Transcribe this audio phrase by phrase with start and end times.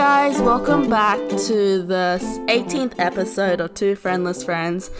[0.00, 2.18] guys, welcome back to the
[2.48, 4.90] 18th episode of Two Friendless Friends.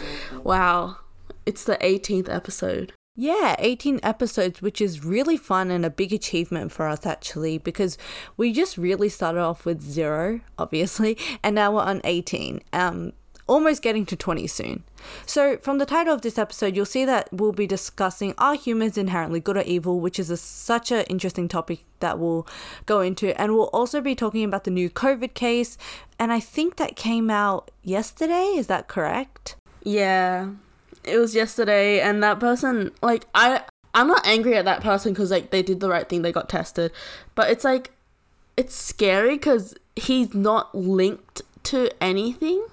[0.43, 0.97] Wow,
[1.43, 2.93] it's the 18th episode.
[3.15, 7.97] Yeah, 18 episodes, which is really fun and a big achievement for us actually, because
[8.37, 12.61] we just really started off with zero, obviously, and now we're on 18.
[12.71, 13.13] Um,
[13.47, 14.83] almost getting to 20 soon.
[15.25, 18.97] So, from the title of this episode, you'll see that we'll be discussing are humans
[18.97, 22.47] inherently good or evil, which is a, such an interesting topic that we'll
[22.85, 23.39] go into.
[23.39, 25.77] And we'll also be talking about the new COVID case,
[26.19, 28.53] and I think that came out yesterday.
[28.55, 29.55] Is that correct?
[29.83, 30.49] Yeah,
[31.03, 33.63] it was yesterday, and that person, like, I.
[33.93, 36.47] I'm not angry at that person because like they did the right thing, they got
[36.47, 36.93] tested,
[37.35, 37.91] but it's like
[38.55, 42.65] it's scary because he's not linked to anything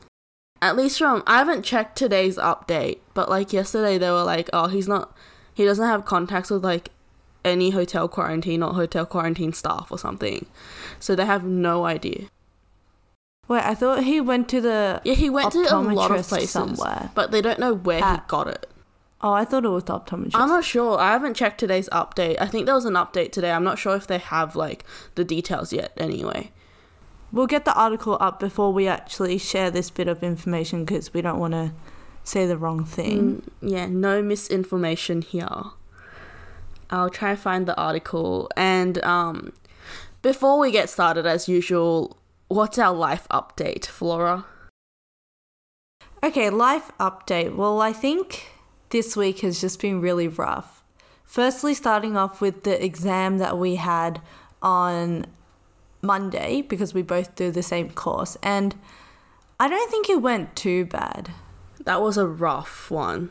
[0.60, 4.68] at least from I haven't checked today's update, but like yesterday they were like, oh,
[4.68, 5.16] he's not,
[5.54, 6.90] he doesn't have contacts with like
[7.44, 10.46] any hotel quarantine or hotel quarantine staff or something,
[10.98, 12.28] so they have no idea.
[13.46, 16.50] Wait, I thought he went to the yeah he went to a lot of places
[16.50, 18.66] somewhere, but they don't know where At- he got it.
[19.20, 20.36] Oh, I thought it was the optometrist.
[20.36, 20.96] I'm not sure.
[20.96, 22.36] I haven't checked today's update.
[22.40, 23.50] I think there was an update today.
[23.50, 24.84] I'm not sure if they have like
[25.16, 25.92] the details yet.
[25.96, 26.52] Anyway.
[27.30, 31.20] We'll get the article up before we actually share this bit of information because we
[31.20, 31.72] don't want to
[32.24, 33.42] say the wrong thing.
[33.62, 35.48] Mm, yeah, no misinformation here.
[36.90, 38.50] I'll try and find the article.
[38.56, 39.52] And um,
[40.22, 42.16] before we get started, as usual,
[42.48, 44.46] what's our life update, Flora?
[46.22, 47.54] Okay, life update.
[47.54, 48.52] Well, I think
[48.88, 50.82] this week has just been really rough.
[51.24, 54.20] Firstly, starting off with the exam that we had
[54.62, 55.26] on
[56.02, 58.74] Monday because we both do the same course, and
[59.60, 61.30] I don't think it went too bad.
[61.84, 63.30] That was a rough one.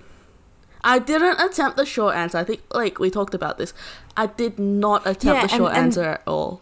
[0.84, 2.38] I didn't attempt the short answer.
[2.38, 3.74] I think, like, we talked about this.
[4.16, 6.62] I did not attempt Yeah, the short and- answer at all.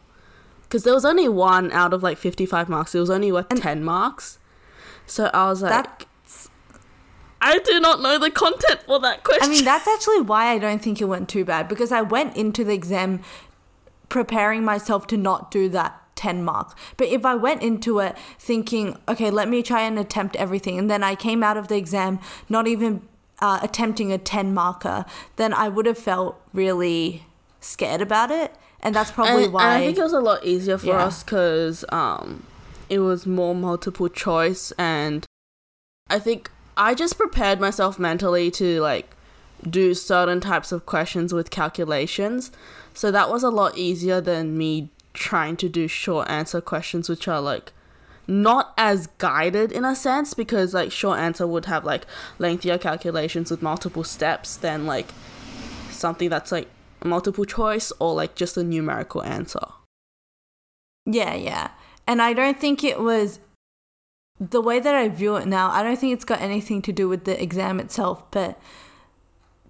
[0.63, 2.95] Because there was only one out of like 55 marks.
[2.95, 4.39] It was only worth And- 10 marks.
[5.05, 6.05] So I was like, That
[7.41, 9.43] I do not know the content for that question.
[9.43, 12.35] I mean, that's actually why I don't think it went too bad because I went
[12.35, 13.21] into the exam
[14.09, 16.75] preparing myself to not do that 10 mark.
[16.97, 20.89] But if I went into it thinking, okay, let me try and attempt everything, and
[20.89, 22.19] then I came out of the exam
[22.49, 23.01] not even
[23.39, 27.23] uh, attempting a 10 marker, then I would have felt really
[27.59, 28.55] scared about it.
[28.81, 29.63] And that's probably and, why.
[29.63, 31.05] and I think it was a lot easier for Yeah.
[31.05, 32.43] us because um,
[32.89, 35.25] it was more multiple choice, and
[36.09, 39.15] I think I just prepared myself mentally to like
[39.67, 42.51] do certain types of questions with calculations,
[42.93, 47.27] so that was a lot easier than me trying to do short answer questions, which
[47.27, 47.73] are like
[48.27, 52.05] not as guided in a sense because like short answer would have like
[52.39, 55.07] lengthier calculations with multiple steps than like
[55.89, 56.67] something that's like
[57.03, 59.65] multiple choice or like just a numerical answer.
[61.05, 61.71] Yeah, yeah.
[62.07, 63.39] And I don't think it was
[64.39, 67.07] the way that I view it now, I don't think it's got anything to do
[67.07, 68.59] with the exam itself, but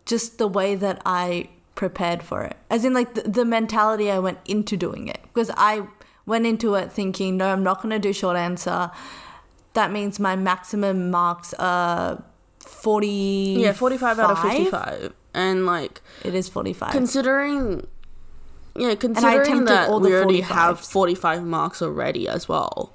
[0.06, 2.56] just the way that I prepared for it.
[2.70, 5.20] As in, like, the, the mentality I went into doing it.
[5.24, 5.88] Because I
[6.26, 8.92] went into it thinking, no, I'm not going to do short answer.
[9.74, 12.24] That means my maximum marks are
[12.60, 13.08] 40.
[13.60, 15.14] Yeah, 45 out of 55.
[15.34, 16.92] And like It is 45.
[16.92, 17.86] considering
[18.78, 22.94] yeah, considering that all the we already have 45 marks already as well.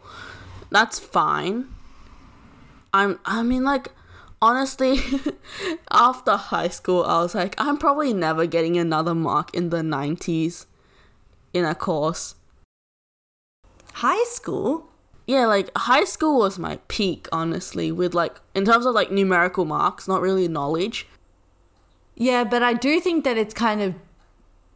[0.71, 1.69] That's fine.
[2.93, 3.93] I'm I mean like
[4.43, 5.01] honestly
[5.91, 10.67] after high school I was like I'm probably never getting another mark in the 90s
[11.53, 12.37] in a course.
[13.95, 14.89] High school?
[15.27, 19.65] Yeah, like high school was my peak honestly with like in terms of like numerical
[19.65, 21.07] marks, not really knowledge.
[22.17, 23.95] Yeah, but I do think that it's kind of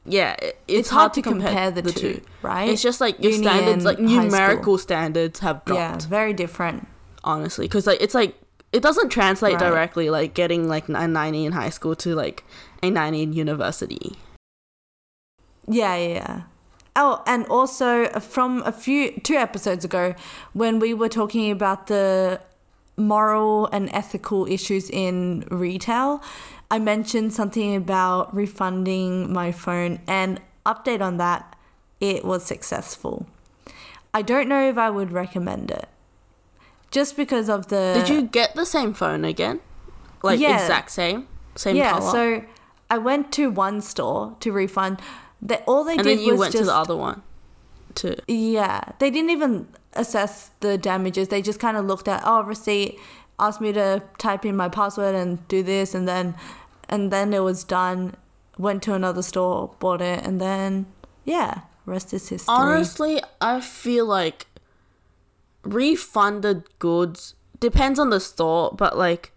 [0.07, 2.69] yeah, it, it's, It's hard, hard to to compare, compare the, the two, two, right?
[2.69, 4.25] It's just like your Uni standards, like and high school.
[4.31, 6.03] numerical standards have dropped.
[6.03, 6.87] yeah, very different.
[7.25, 8.37] Honestly, because like it's like
[8.75, 9.71] it doesn't translate Right.
[9.71, 12.45] directly, like getting like a ninety in high school to like
[12.83, 14.17] a ninety in university.
[15.67, 16.43] Yeah, yeah, yeah.
[16.97, 20.15] Oh, and also uh, from a few two episodes ago,
[20.53, 22.41] when we were talking about the
[22.97, 26.23] moral and ethical issues in retail,
[26.71, 31.57] I mentioned something about refunding my phone, and update on that,
[32.01, 33.27] it was successful.
[34.13, 35.89] I don't know if I would recommend it,
[36.95, 37.93] just because of the.
[37.99, 39.61] Did you get the same phone again?
[40.23, 40.63] Like Yeah.
[40.63, 41.27] exact same,
[41.57, 42.13] same yeah, color.
[42.13, 42.45] so
[42.89, 45.01] I went to one store to refund.
[45.43, 47.23] They, all they and did then you was went just to the other one,
[47.95, 48.15] too.
[48.29, 51.29] Yeah, they didn't even assess the damages.
[51.29, 52.99] They just kind of looked at oh receipt,
[53.39, 56.35] asked me to type in my password and do this, and then
[56.89, 58.15] and then it was done.
[58.57, 60.87] Went to another store, bought it, and then
[61.25, 62.55] yeah, rest is history.
[62.55, 64.47] Honestly, I feel like
[65.65, 69.33] refunded goods depends on the store, but like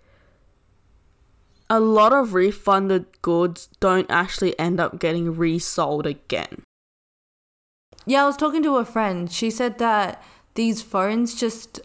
[1.70, 6.64] a lot of refunded goods don't actually end up getting resold again.
[8.06, 9.32] Yeah, I was talking to a friend.
[9.32, 10.24] She said that
[10.56, 11.80] these phones just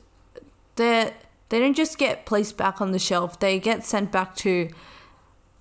[0.77, 1.13] they
[1.49, 3.39] they don't just get placed back on the shelf.
[3.41, 4.69] They get sent back to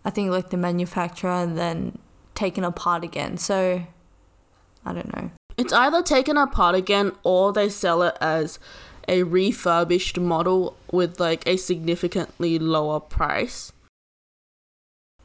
[0.06, 1.98] I think like the manufacturer and then
[2.36, 3.38] taken apart again.
[3.38, 3.84] So
[4.86, 5.32] I don't know.
[5.62, 8.58] It's either taken apart again or they sell it as
[9.08, 13.72] a refurbished model with like a significantly lower price.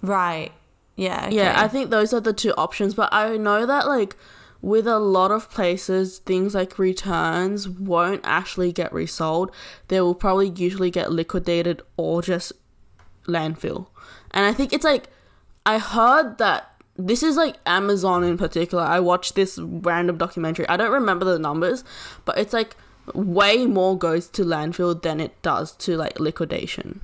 [0.03, 0.53] Right.
[0.95, 1.31] Yeah.
[1.31, 1.55] Yeah.
[1.57, 4.15] I think those are the two options, but I know that like
[4.61, 9.51] with a lot of places, things like returns won't actually get resold.
[9.89, 12.53] They will probably usually get liquidated or just
[13.27, 13.87] landfill.
[14.33, 15.09] And I think it's like
[15.65, 18.83] I heard that this is like Amazon in particular.
[18.85, 20.69] I watched this random documentary.
[20.69, 21.85] I don't remember the numbers,
[22.25, 22.77] but it's like
[23.15, 27.01] way more goes to landfill than it does to like liquidation.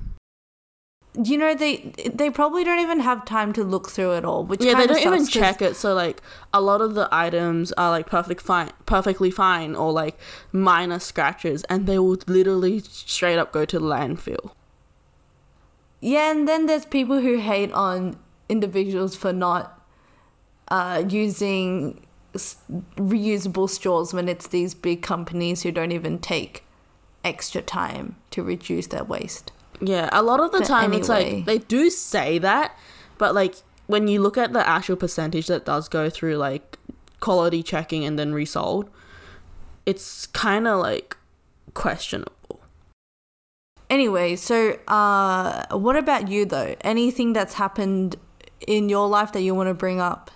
[1.23, 4.63] you know they they probably don't even have time to look through it all, which
[4.63, 5.75] yeah, they don't even 'cause- check it.
[5.75, 6.21] So like
[6.53, 10.17] a lot of the items are like perfect fine, perfectly fine, or like
[10.51, 14.51] minor scratches, and they will literally straight up go to landfill.
[16.01, 18.17] Yeah, and then there's people who hate on
[18.49, 19.79] individuals for not
[20.69, 22.05] uh, using
[22.97, 26.63] reusable straws when it's these big companies who don't even take
[27.23, 29.51] extra time to reduce their waste.
[29.79, 32.77] Yeah, a lot of the But time it's like they do say that,
[33.17, 33.55] but like
[33.87, 36.77] when you look at the actual percentage that does go through like
[37.19, 38.89] quality checking and then resold,
[39.85, 41.17] it's kind of like
[41.73, 42.61] questionable.
[43.89, 46.75] Anyway, so uh, what about you though?
[46.81, 48.15] Anything that's happened
[48.65, 50.31] in your life that you want to bring up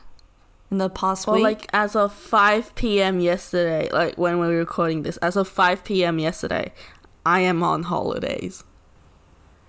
[0.69, 1.43] in the past Well, week?
[1.43, 3.19] like as of 5 p.m.
[3.19, 6.19] yesterday, like when we were recording this, as of 5 p.m.
[6.19, 6.71] yesterday,
[7.25, 8.63] I am on holidays.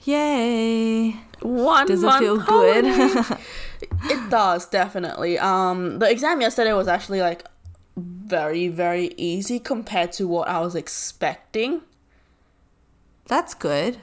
[0.04, 1.10] Yay!
[1.40, 2.84] One Does it feel good?
[4.10, 5.38] it does definitely.
[5.38, 7.44] Um, the exam yesterday was actually like
[7.96, 11.82] very very easy compared to what I was expecting.
[13.26, 13.98] That's good.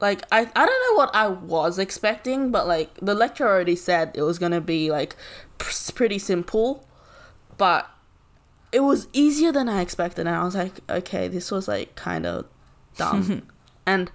[0.00, 4.12] Like I I don't know what I was expecting, but like the lecturer already said
[4.14, 5.14] it was gonna be like
[5.90, 6.86] pretty simple,
[7.58, 7.90] but
[8.72, 12.26] it was easier than I expected, and I was like, okay, this was like kind
[12.26, 12.46] of
[12.96, 13.42] dumb,
[13.86, 14.10] and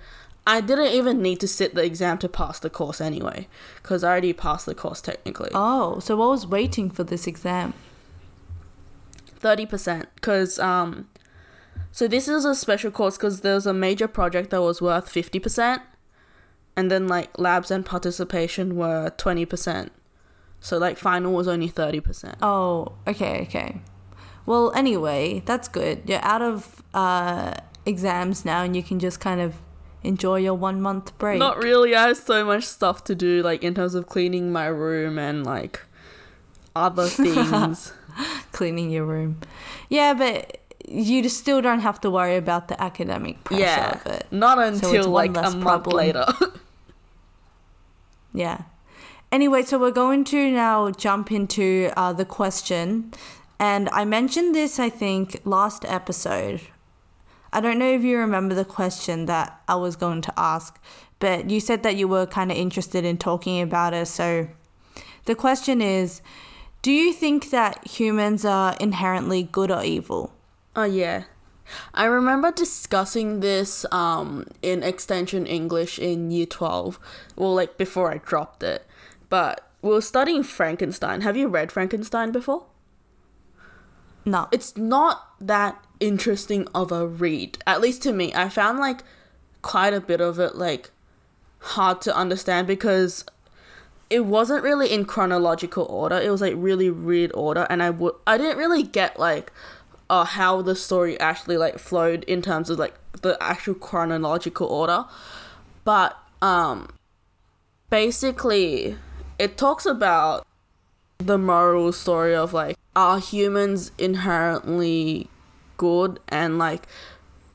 [0.48, 3.48] I didn't even need to sit the exam to pass the course anyway,
[3.82, 5.52] because I already passed the course technically.
[5.54, 7.74] Oh, so I was waiting for this exam.
[9.28, 11.10] Thirty percent, because um,
[11.92, 15.10] so this is a special course because there was a major project that was worth
[15.10, 15.82] fifty percent,
[16.76, 19.92] and then like labs and participation were twenty percent.
[20.60, 22.38] So like final was only thirty percent.
[22.42, 23.82] Oh, okay, okay.
[24.46, 26.04] Well, anyway, that's good.
[26.06, 27.56] You're out of uh,
[27.86, 29.56] exams now, and you can just kind of
[30.04, 31.40] enjoy your one month break.
[31.40, 31.96] Not really.
[31.96, 35.46] I have so much stuff to do, like in terms of cleaning my room and
[35.46, 35.82] like
[36.76, 37.94] other things.
[38.52, 39.40] cleaning your room.
[39.90, 44.06] Yeah, but you just still don't have to worry about the academic pressure yeah, of
[44.06, 44.28] it.
[44.32, 46.26] not until one like a less month later.
[48.36, 48.64] Yeah.
[49.32, 53.12] Anyway, so we're going to now jump into uh, the question.
[53.60, 56.62] And I mentioned this, I think, last episode.
[57.54, 60.78] I don't know if you remember the question that I was going to ask,
[61.20, 64.08] but you said that you were kind of interested in talking about it.
[64.08, 64.50] So
[65.24, 66.22] the question is
[66.82, 70.34] Do you think that humans are inherently good or evil?
[70.76, 71.24] Oh yeah.
[71.94, 77.00] I remember discussing this um in extension English in year 12.
[77.38, 78.86] Well, like before I dropped it.
[79.30, 81.22] But we were studying Frankenstein.
[81.22, 82.66] Have you read Frankenstein before?
[84.26, 84.48] No.
[84.52, 87.58] It's not that interesting of a read.
[87.66, 88.34] At least to me.
[88.34, 89.02] I found like
[89.62, 90.92] quite a bit of it like
[91.60, 93.26] hard to understand because
[94.10, 96.20] it wasn't really in chronological order.
[96.20, 99.52] It was like really weird order, and I would I didn't really get like
[100.10, 105.06] uh how the story actually like flowed in terms of like the actual chronological order.
[105.84, 106.90] But um
[107.90, 108.98] basically
[109.40, 110.46] it talks about
[111.18, 115.30] the moral story of like are humans inherently
[115.78, 116.20] good?
[116.30, 116.88] And like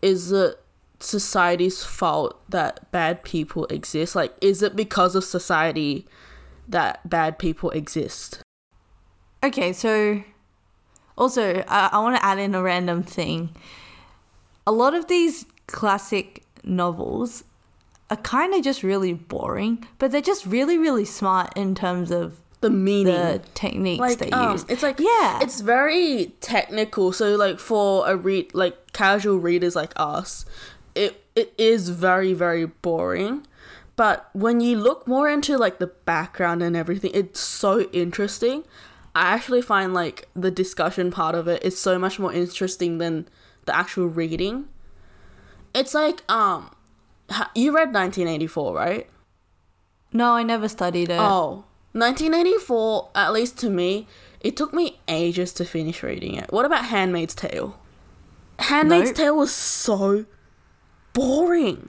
[0.03, 0.63] is it
[0.99, 4.15] society's fault that bad people exist?
[4.15, 6.07] Like is it because of society
[6.69, 8.41] that bad people exist?
[9.43, 10.23] Okay, so
[11.17, 13.51] also I, I want to add in a random thing.
[14.67, 17.45] A lot of these classic novels
[18.11, 22.40] are kind of just really boring, but they're just really, really smart in terms of
[22.61, 23.14] the meaning.
[23.14, 24.67] the techniques like they um, use.
[24.69, 25.40] it's like Yeah.
[25.40, 27.12] it's very technical.
[27.12, 30.45] So like for a read like casual readers like us
[30.95, 33.47] it it is very very boring.
[33.97, 38.64] But when you look more into like the background and everything it's so interesting.
[39.14, 43.26] I actually find like the discussion part of it is so much more interesting than
[43.64, 44.69] the actual reading.
[45.75, 46.71] It's like um
[47.55, 49.07] you read 1984 right
[50.13, 51.21] no, I never studied it.
[51.21, 54.07] Oh, 1984, at least to me,
[54.41, 56.53] it took me ages to finish reading it.
[56.53, 57.79] What about Handmaid's Tale?
[58.59, 59.17] Handmaid's Nope.
[59.17, 60.27] Tale was so
[61.13, 61.89] boring.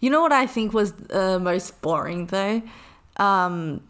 [0.00, 2.62] You know what I think was uh, most boring though?
[3.16, 3.82] Um,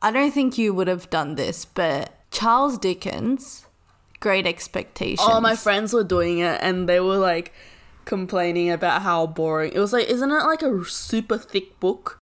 [0.00, 3.66] I don't think you would have done this, but Charles Dickens,
[4.20, 5.20] Great Expectations.
[5.20, 7.52] All my friends were doing it and they were like
[8.08, 9.72] complaining about how boring.
[9.72, 12.18] It was like, isn't it like a super thick book?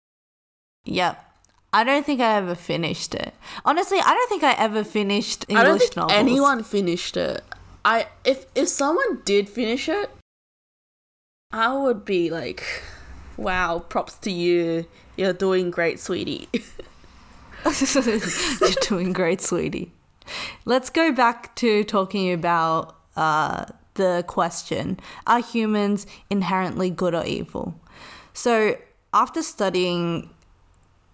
[0.85, 1.23] Yep.
[1.73, 3.33] I don't think I ever finished it.
[3.65, 6.13] Honestly, I don't think I ever finished English I don't think novels.
[6.13, 7.43] anyone finished it.
[7.83, 10.09] I if if someone did finish it,
[11.51, 12.63] I would be like,
[13.37, 14.85] "Wow, props to you.
[15.15, 16.47] You're doing great, sweetie."
[17.81, 19.91] You're doing great, sweetie.
[20.65, 23.65] Let's go back to talking about uh,
[23.97, 27.79] the question Are humans inherently good or evil?
[28.33, 28.77] So,
[29.13, 30.29] after studying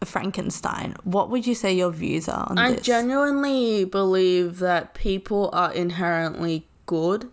[0.05, 2.85] Frankenstein, what would you say your views are on I this?
[2.85, 7.29] genuinely believe that people are inherently good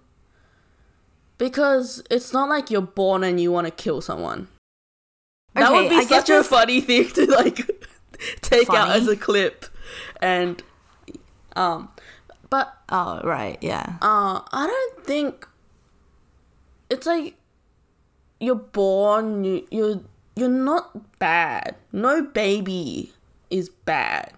[1.39, 4.49] because it's not like you're born and you want to kill someone.
[5.55, 7.69] That would be I such a funny thing to like
[8.41, 9.67] take out as a clip,
[10.21, 10.63] and
[11.57, 11.89] um,
[12.51, 13.95] but oh, right, yeah.
[14.03, 15.47] uh, I don't think
[16.91, 17.37] it's like
[18.41, 19.45] you're born.
[19.45, 20.05] You you
[20.35, 21.77] you're not bad.
[21.93, 23.13] No baby
[23.51, 24.33] is bad.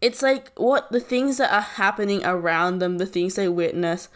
[0.00, 4.08] It's like what the things that are happening around them, the things they witness.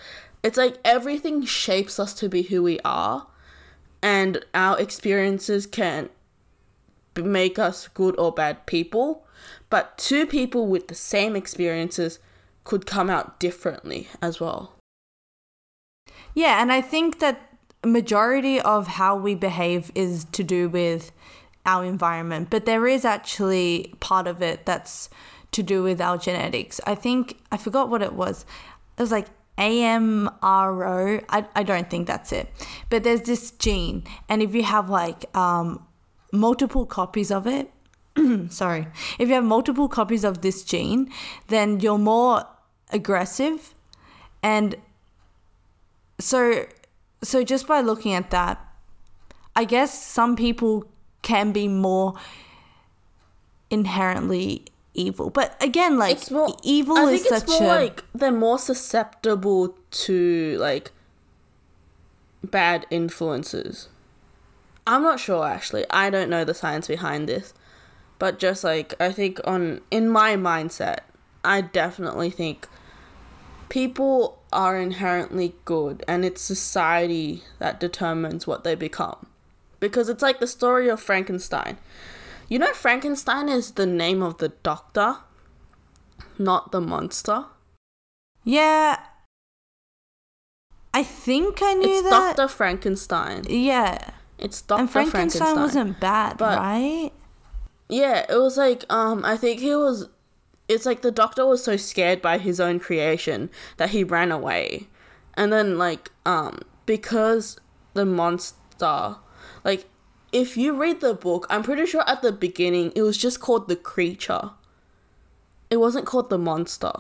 [0.44, 3.26] It's like everything shapes us to be who we are,
[4.00, 6.10] and our experiences can
[7.16, 9.26] make us good or bad people.
[9.72, 12.18] But two people with the same experiences
[12.62, 14.74] could come out differently as well.
[16.34, 17.40] Yeah, and I think that
[17.82, 21.10] majority of how we behave is to do with
[21.64, 25.08] our environment, but there is actually part of it that's
[25.52, 26.78] to do with our genetics.
[26.86, 28.44] I think I forgot what it was.
[28.98, 31.24] It was like AMRO.
[31.30, 32.46] I I don't think that's it.
[32.90, 35.86] But there's this gene, and if you have like um
[36.30, 37.72] multiple copies of it,
[38.48, 38.86] sorry,
[39.18, 41.10] if you have multiple copies of this gene,
[41.48, 42.44] then you're more
[42.92, 43.74] aggressive
[44.42, 44.76] and
[46.18, 46.66] so
[47.22, 48.60] so just by looking at that
[49.56, 50.84] i guess some people
[51.22, 52.14] can be more
[53.70, 54.64] inherently
[54.94, 58.04] evil but again like It's more evil I is think such it's more a like
[58.14, 60.90] they're more susceptible to like
[62.44, 63.88] bad influences.
[64.86, 65.86] I'm not sure actually.
[65.88, 67.54] I don't know the science behind this.
[68.22, 70.98] But just like I think on in my mindset,
[71.42, 72.68] I definitely think
[73.68, 79.26] people are inherently good and it's society that determines what they become.
[79.80, 81.78] Because it's like the story of Frankenstein.
[82.48, 85.16] You know Frankenstein is the name of the doctor,
[86.38, 87.46] not the monster.
[88.44, 88.98] yeah
[90.94, 92.48] i think i knew It's that It's Dr.
[92.48, 93.42] Frankenstein.
[93.48, 94.80] yeah It's Dr.
[94.80, 95.62] and frankenstein, Frankenstein.
[95.64, 97.12] wasn't bad But- right
[97.92, 100.08] Yeah, it was like um I think he was
[100.66, 104.88] it's like the doctor was so scared by his own creation that he ran away.
[105.34, 107.58] And then like um because
[107.92, 109.16] the monster
[109.62, 109.84] like
[110.32, 113.68] if you read the book, I'm pretty sure at the beginning it was just called
[113.68, 114.52] the creature.
[115.68, 116.92] It wasn't called the monster.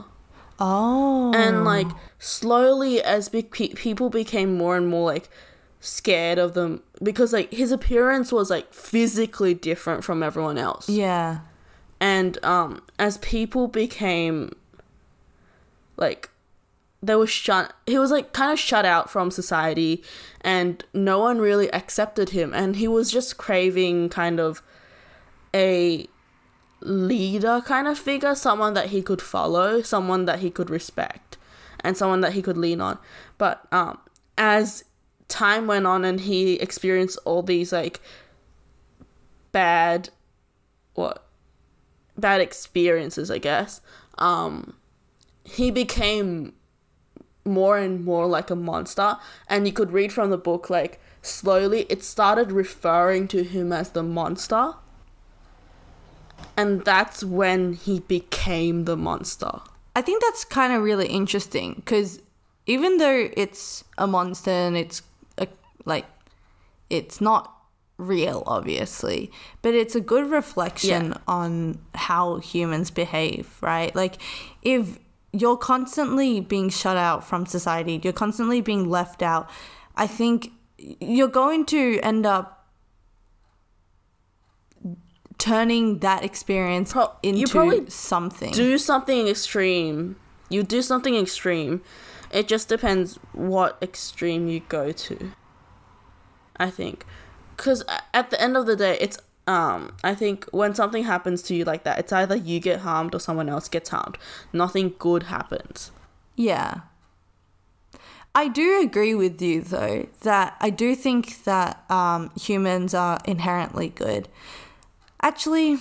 [0.60, 5.30] oh And like slowly as be- pe- people became more and more like
[5.82, 10.88] scared of them because like his appearance was like physically different from everyone else.
[10.88, 11.40] Yeah.
[12.00, 14.54] And um as people became
[15.96, 16.30] like
[17.02, 20.04] they were shut he was like kind of shut out from society
[20.42, 24.62] and no one really accepted him and he was just craving kind of
[25.52, 26.06] a
[26.80, 31.36] leader kind of figure someone that he could follow someone that he could respect
[31.80, 32.98] and someone that he could lean on.
[33.36, 33.98] But um
[34.38, 34.84] as
[35.32, 38.00] time went on and he experienced all these like
[39.50, 40.10] bad
[40.94, 41.24] what
[42.16, 43.80] bad experiences, I guess,
[44.18, 44.74] um,
[45.44, 46.52] he became
[47.44, 49.16] more and more like a monster.
[49.48, 53.90] And you could read from the book, like, slowly it started referring to him as
[53.90, 54.74] the monster.
[56.56, 59.60] And that's when he became the monster.
[59.96, 62.20] I think that's kind of really interesting because
[62.66, 65.02] even though it's a monster and it's
[65.84, 66.06] like
[66.90, 67.54] it's not
[67.98, 69.30] real obviously
[69.62, 71.18] but it's a good reflection Yeah.
[71.28, 74.20] on how humans behave right like
[74.62, 74.98] if
[75.32, 79.48] you're constantly being shut out from society you're constantly being left out
[79.94, 82.66] i think you're going to end up
[85.38, 90.16] turning that experience Pro- you into probably something do something extreme.
[90.48, 91.80] You do something extreme.
[92.30, 95.32] It just depends what extreme you go to.
[96.56, 97.04] I think,
[97.56, 97.82] because
[98.14, 99.94] at the end of the day, it's um.
[100.04, 103.18] I think when something happens to you like that, it's either you get harmed or
[103.18, 104.18] someone else gets harmed.
[104.52, 105.90] Nothing good happens.
[106.36, 106.82] Yeah.
[108.34, 113.90] I do agree with you though that I do think that um, humans are inherently
[113.90, 114.26] good.
[115.20, 115.78] Actually,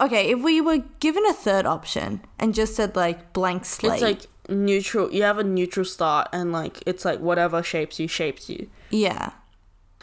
[0.00, 4.02] okay, if we were given a third option and just said like blank slate, It's
[4.02, 5.12] like neutral.
[5.12, 8.68] You have a neutral start, and like it's like whatever shapes you shapes you.
[8.90, 9.30] yeah,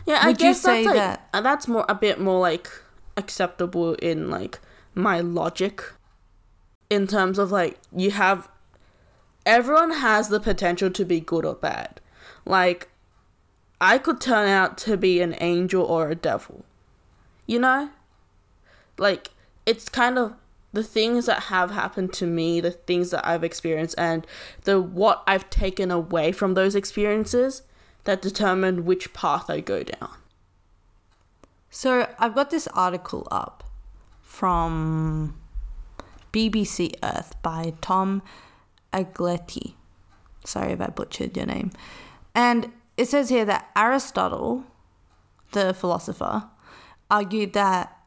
[0.06, 2.70] Yeah, I Would guess say that's like that- uh, that's more a bit more like
[3.16, 4.60] acceptable in like
[4.96, 5.84] my logic
[6.90, 8.50] in terms of like you have
[9.46, 12.02] everyone has the potential to be good or bad.
[12.46, 12.90] Like
[13.80, 16.66] I could turn out to be an angel or a devil.
[17.46, 17.90] You know?
[18.98, 19.32] Like
[19.66, 20.34] it's kind of
[20.72, 24.26] the things that have happened to me, the things that I've experienced and
[24.64, 27.62] the what I've taken away from those experiences
[28.04, 30.12] that determine which path I go down.
[31.70, 33.64] So I've got this article up
[34.22, 35.40] from
[36.32, 38.22] BBC Earth by Tom
[38.92, 39.74] Agletti.
[40.46, 41.72] Sorry if I butchered your name.
[42.36, 44.66] And it says here that Aristotle,
[45.52, 46.44] the philosopher,
[47.10, 47.98] argued that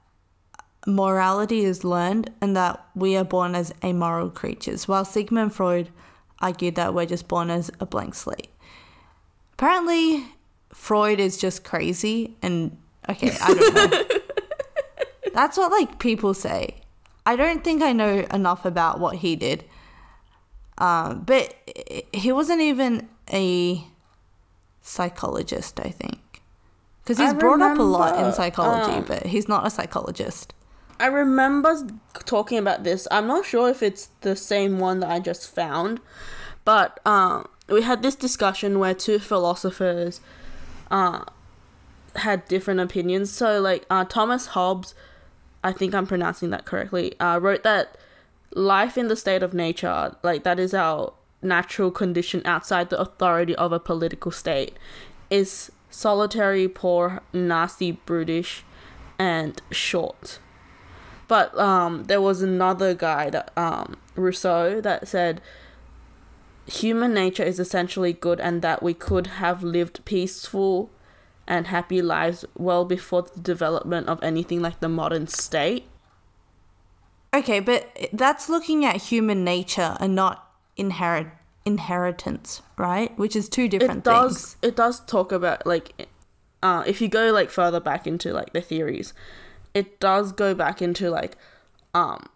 [0.86, 5.90] morality is learned and that we are born as amoral creatures, while Sigmund Freud
[6.40, 8.48] argued that we're just born as a blank slate.
[9.56, 10.25] Apparently,
[10.73, 12.76] Freud is just crazy and
[13.08, 14.19] okay, I don't know.
[15.32, 16.82] That's what like people say.
[17.25, 19.64] I don't think I know enough about what he did.
[20.78, 21.54] Um, but
[22.12, 23.82] he wasn't even a
[24.82, 26.42] psychologist, I think.
[27.02, 30.52] Because he's I brought up a lot in psychology, um, but he's not a psychologist.
[30.99, 31.86] I remember
[32.25, 33.06] talking about this.
[33.10, 36.00] I'm not sure if it's the same one that I just found,
[36.64, 40.20] but um, we had this discussion where two philosophers
[40.90, 41.24] uh,
[42.16, 43.30] had different opinions.
[43.30, 44.94] So, like uh, Thomas Hobbes,
[45.64, 47.96] I think I'm pronouncing that correctly, uh, wrote that
[48.54, 53.54] life in the state of nature, like that is our natural condition outside the authority
[53.56, 54.76] of a political state,
[55.28, 58.64] is solitary, poor, nasty, brutish,
[59.18, 60.38] and short.
[61.28, 65.40] But um, there was another guy that um, Rousseau that said
[66.66, 70.90] human nature is essentially good and that we could have lived peaceful
[71.46, 75.84] and happy lives well before the development of anything like the modern state.
[77.34, 81.28] Okay, but that's looking at human nature and not inherit
[81.64, 83.16] inheritance, right?
[83.18, 84.56] Which is two different it does things.
[84.62, 86.08] it does talk about like
[86.62, 89.12] uh if you go like further back into like the theories
[89.74, 91.36] it does go back into like
[91.92, 92.26] um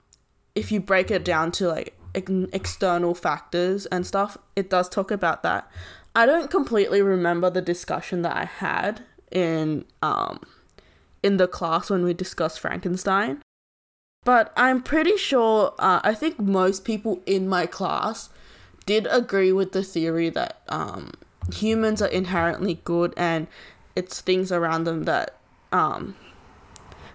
[0.55, 5.43] if you break it down to like external factors and stuff it does talk about
[5.43, 5.71] that
[6.15, 10.41] i don't completely remember the discussion that i had in um
[11.23, 13.41] in the class when we discussed frankenstein
[14.25, 18.31] but i'm pretty sure uh, i think most people in my class
[18.87, 21.13] did agree with the theory that um,
[21.53, 23.47] humans are inherently good and
[23.95, 25.37] it's things around them that
[25.73, 26.17] um,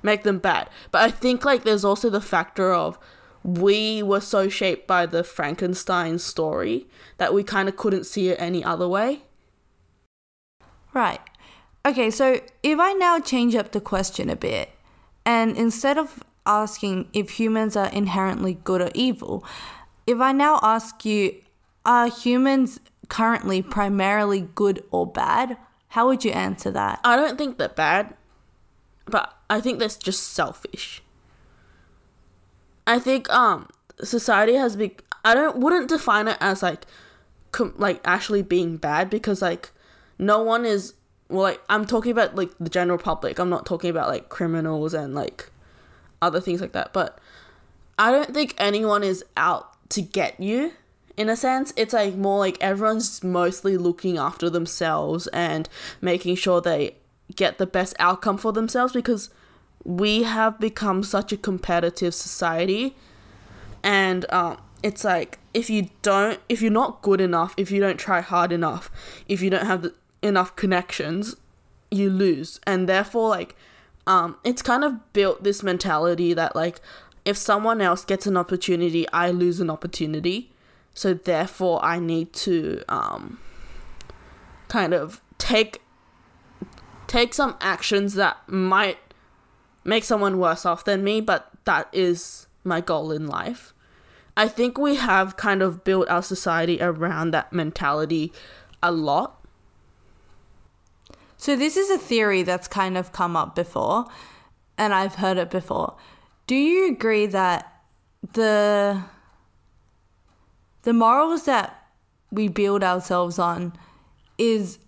[0.03, 0.69] make them bad.
[0.91, 2.97] But I think like there's also the factor of
[3.45, 6.87] we were so shaped by the Frankenstein story
[7.19, 9.21] that we kind of couldn't see it any other way.
[10.95, 11.21] Right.
[11.85, 14.71] Okay, so if I now change up the question a bit,
[15.27, 19.45] and instead of asking if humans are inherently good or evil,
[20.07, 21.35] if I now ask you,
[21.85, 22.79] are humans
[23.09, 25.55] currently primarily good or bad?
[25.89, 26.99] How would you answer that?
[27.03, 28.15] I don't think they're bad,
[29.05, 31.03] but I think that's just selfish.
[32.87, 33.67] I think um
[34.03, 34.91] society has been
[35.23, 36.85] I don't wouldn't define it as like
[37.51, 39.71] com- like actually being bad because like
[40.19, 40.93] no one is
[41.29, 43.39] well like I'm talking about like the general public.
[43.39, 45.49] I'm not talking about like criminals and like
[46.21, 46.93] other things like that.
[46.93, 47.19] But
[47.97, 50.73] I don't think anyone is out to get you
[51.17, 51.73] in a sense.
[51.75, 55.69] It's like more like everyone's mostly looking after themselves and
[56.01, 56.95] making sure they
[57.35, 59.29] get the best outcome for themselves because
[59.85, 62.95] we have become such a competitive society.
[63.83, 67.97] And um, it's like if you don't if you're not good enough if you don't
[67.97, 68.91] try hard enough
[69.27, 71.35] if you don't have the, enough connections
[71.91, 72.59] you lose.
[72.65, 73.55] And therefore like
[74.07, 76.81] um, it's kind of built this mentality that like
[77.23, 80.51] if someone else gets an opportunity i lose an opportunity.
[80.95, 83.39] So therefore i need to um,
[84.67, 85.81] kind of take
[87.07, 88.97] take some actions that might
[89.85, 93.73] make someone worse off than me but that is my goal in life
[94.35, 98.33] i think we have kind of built our society around that mentality
[98.83, 99.45] a lot
[101.37, 104.05] So this is a theory that's kind of come up before,
[104.77, 105.95] and I've heard it before.
[106.47, 107.71] Do you agree that
[108.33, 109.03] the
[110.83, 111.87] the morals that
[112.31, 113.73] we build ourselves on
[114.37, 114.79] is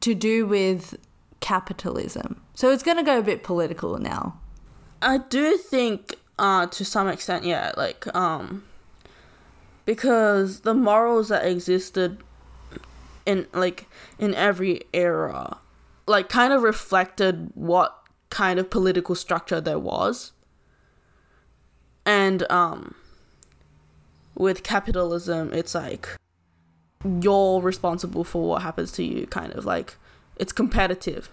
[0.00, 0.96] to do with
[1.40, 2.40] capitalism?
[2.60, 4.38] So it's going to go a bit political now.
[5.00, 8.64] I do think uh to some extent yeah like um
[9.86, 12.18] because the morals that existed
[13.24, 15.56] in like in every era
[16.06, 17.96] like kind of reflected what
[18.28, 20.32] kind of political structure there was
[22.04, 22.94] and um
[24.34, 26.10] with capitalism it's like
[27.22, 29.96] you're responsible for what happens to you kind of like
[30.36, 31.30] it's competitive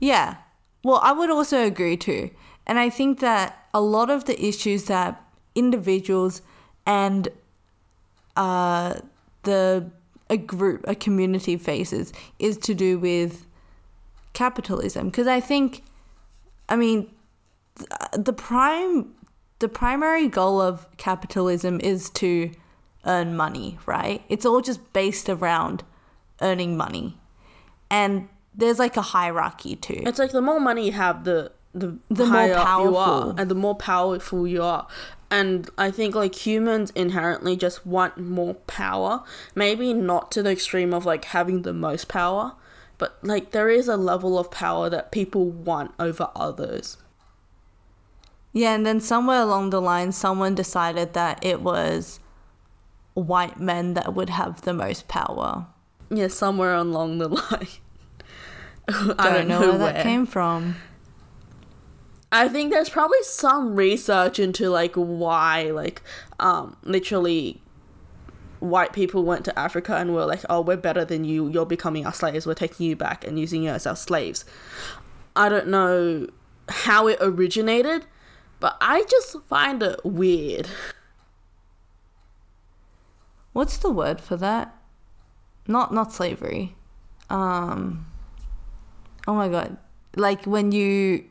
[0.00, 0.36] Yeah.
[0.82, 2.30] Well, I would also agree too.
[2.66, 5.22] And I think that a lot of the issues that
[5.54, 6.42] individuals
[6.86, 7.28] and
[8.36, 8.94] uh,
[9.42, 9.90] the
[10.30, 13.46] a group, a community faces is to do with
[14.32, 15.08] capitalism.
[15.08, 15.82] Because I think,
[16.68, 17.10] I mean,
[18.16, 19.12] the prime,
[19.58, 22.52] the primary goal of capitalism is to
[23.04, 24.22] earn money, right?
[24.28, 25.82] It's all just based around
[26.40, 27.18] earning money,
[27.90, 30.02] and there's like a hierarchy too.
[30.06, 33.34] It's like the more money you have, the the, The more up you are, powerful.
[33.38, 34.88] and the more powerful you are.
[35.30, 39.22] And I think like humans inherently just want more power.
[39.54, 42.54] Maybe not to the extreme of like having the most power,
[42.98, 46.96] but like there is a level of power that people want over others.
[48.52, 52.18] Yeah, and then somewhere along the line, someone decided that it was
[53.14, 55.66] white men that would have the most power.
[56.10, 57.68] Yeah, somewhere along the line.
[59.18, 59.78] I don't know, where.
[59.78, 60.76] that came from.
[62.32, 66.02] I think there's probably some research into like why like
[66.38, 67.60] um literally
[68.60, 71.48] white people went to Africa and were like, "Oh, we're better than you.
[71.48, 72.46] You're becoming our slaves.
[72.46, 74.44] We're taking you back and using you as our slaves."
[75.34, 76.26] I don't know
[76.68, 78.06] how it originated,
[78.58, 80.68] but I just find it weird.
[83.52, 84.74] What's the word for that?
[85.66, 86.76] Not not slavery.
[87.28, 88.06] Um
[89.30, 89.76] Oh my god.
[90.16, 91.24] Like when you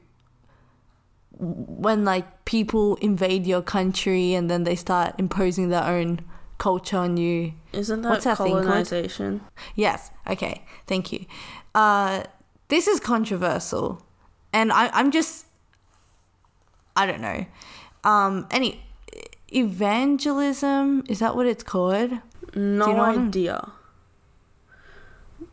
[1.38, 6.22] when like people invade your country and then they start imposing their own
[6.60, 7.52] culture on you.
[7.74, 9.42] Isn't that What's that colonization?
[9.76, 10.12] Yes.
[10.30, 10.64] Okay.
[10.88, 11.26] Thank you.
[11.76, 12.24] Uh,
[12.70, 14.02] this is controversial,
[14.54, 15.46] and I, I'm just,
[16.96, 17.46] I don't know.
[18.06, 18.82] Um, any
[19.54, 22.12] evangelism is that what it's called?
[22.56, 23.74] No you know idea.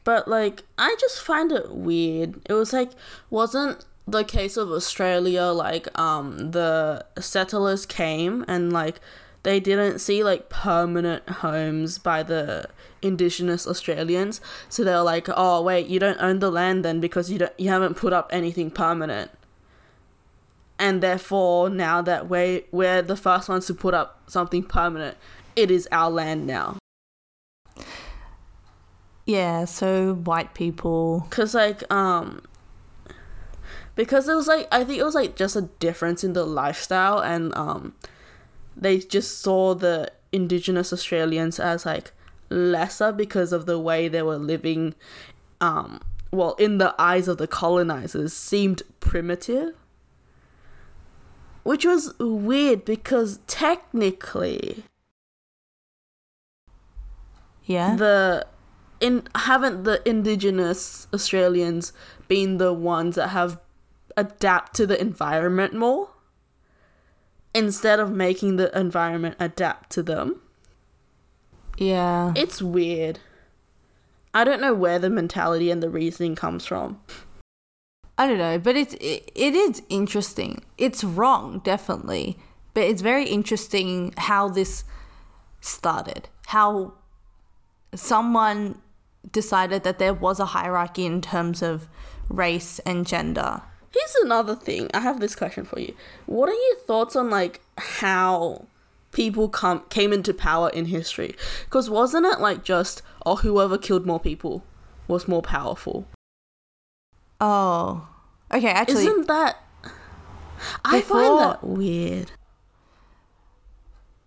[0.06, 2.40] But like, I just find it weird.
[2.48, 2.92] It was like,
[3.28, 9.00] wasn't the case of Australia like um the settlers came and like
[9.42, 12.66] they didn't see like permanent homes by the
[13.02, 17.30] indigenous Australians, so they were like, "Oh wait, you don't own the land then because
[17.30, 19.32] you don't you haven't put up anything permanent."
[20.78, 25.16] And therefore, now that we we're the first ones to put up something permanent,
[25.56, 26.76] it is our land now.
[29.26, 29.64] Yeah.
[29.66, 31.26] So white people.
[31.30, 32.42] Cause like um
[33.94, 37.18] because it was like I think it was like just a difference in the lifestyle
[37.20, 37.94] and um
[38.76, 42.12] they just saw the indigenous Australians as like
[42.50, 44.94] lesser because of the way they were living
[45.60, 49.74] um well in the eyes of the colonizers seemed primitive
[51.64, 54.84] which was weird because technically
[57.64, 57.96] Yeah.
[57.96, 58.46] the
[59.00, 61.92] in haven't the indigenous Australians
[62.28, 63.61] been the ones that have
[64.16, 66.11] adapt to the environment more
[67.54, 70.40] instead of making the environment adapt to them.
[71.78, 72.32] yeah.
[72.37, 73.18] It's weird.
[74.35, 77.00] I don't know where the mentality and the reasoning comes from.
[78.18, 80.62] I don't know, but it's it, it is interesting.
[80.76, 82.38] It's wrong, definitely,
[82.74, 84.85] but it's very interesting how this
[85.61, 86.28] started.
[86.46, 86.94] How
[87.94, 88.80] someone
[89.32, 91.88] decided that there was a hierarchy in terms of
[92.28, 93.62] race and gender.
[93.92, 94.90] Here's another thing.
[94.92, 95.94] I have this question for you.
[96.26, 98.66] What are your thoughts on like how
[99.12, 101.34] people come came into power in history?
[101.64, 104.64] Because wasn't it like just oh whoever killed more people
[105.08, 106.06] was more powerful?
[107.40, 108.08] Oh,
[108.52, 108.68] okay.
[108.68, 109.56] Actually, Isn't that?
[110.84, 112.32] I find that weird.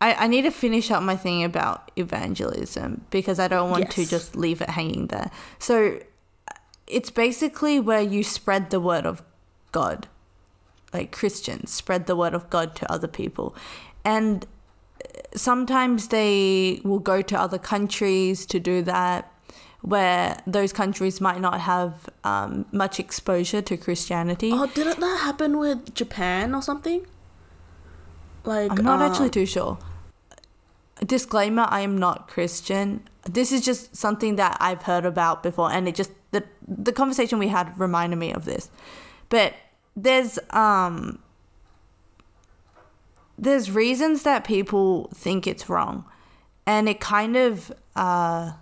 [0.02, 4.06] I, I need to finish up my thing about evangelism because I don't want to
[4.06, 5.30] just leave it hanging there.
[5.60, 6.00] So
[6.88, 9.22] it's basically where you spread the word of
[9.72, 10.08] God.
[10.94, 13.56] Like Christians spread the word of God to other people.
[14.06, 14.46] And
[15.36, 19.32] sometimes they will go to other countries to do that
[19.82, 24.52] where those countries might not have um, much exposure to Christianity.
[24.54, 27.06] Oh, didn't that happen with Japan or something?
[28.44, 29.78] Like I'm not um, actually too sure.
[31.06, 33.08] Disclaimer: I am not Christian.
[33.30, 37.40] This is just something that I've heard about before, and it just the the conversation
[37.40, 38.70] we had reminded me of this.
[39.30, 39.54] But
[39.96, 41.20] there's um
[43.38, 46.06] there's reasons that people think it's wrong,
[46.66, 48.54] and it kind of uh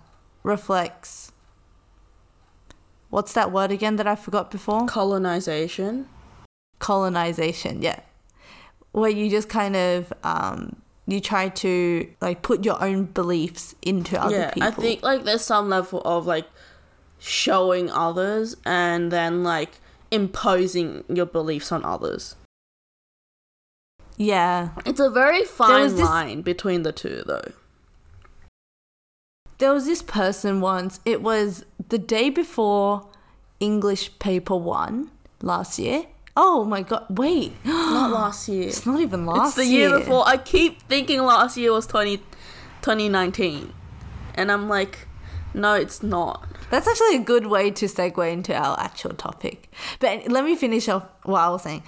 [0.42, 1.32] reflects.
[3.10, 4.86] What's that word again that I forgot before?
[4.86, 6.06] colonization.
[6.78, 8.00] colonization yeah
[8.92, 10.76] where you just kind of um
[11.08, 15.24] you try to like put your own beliefs into other yeah, people I think like
[15.24, 16.46] there's some level of like
[17.18, 22.36] showing others and then like imposing your beliefs on others.
[24.18, 27.52] yeah It's a very fine this- line between the two though.
[29.58, 33.06] there was this person once it was the day before
[33.60, 35.10] english paper one
[35.42, 36.04] last year
[36.38, 38.68] oh my god wait Not last year.
[38.68, 39.46] it's not even last year.
[39.46, 40.26] It's the year before.
[40.26, 42.18] I keep thinking last year was 20,
[42.80, 43.72] 2019.
[44.34, 45.08] And I'm like,
[45.52, 46.46] no, it's not.
[46.70, 49.72] That's actually a good way to segue into our actual topic.
[50.00, 51.82] But let me finish off what I was saying.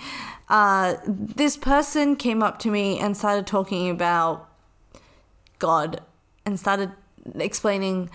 [0.48, 4.48] Uh, this person came up to me and started talking about
[5.58, 6.00] God
[6.44, 6.90] and started
[7.36, 8.10] explaining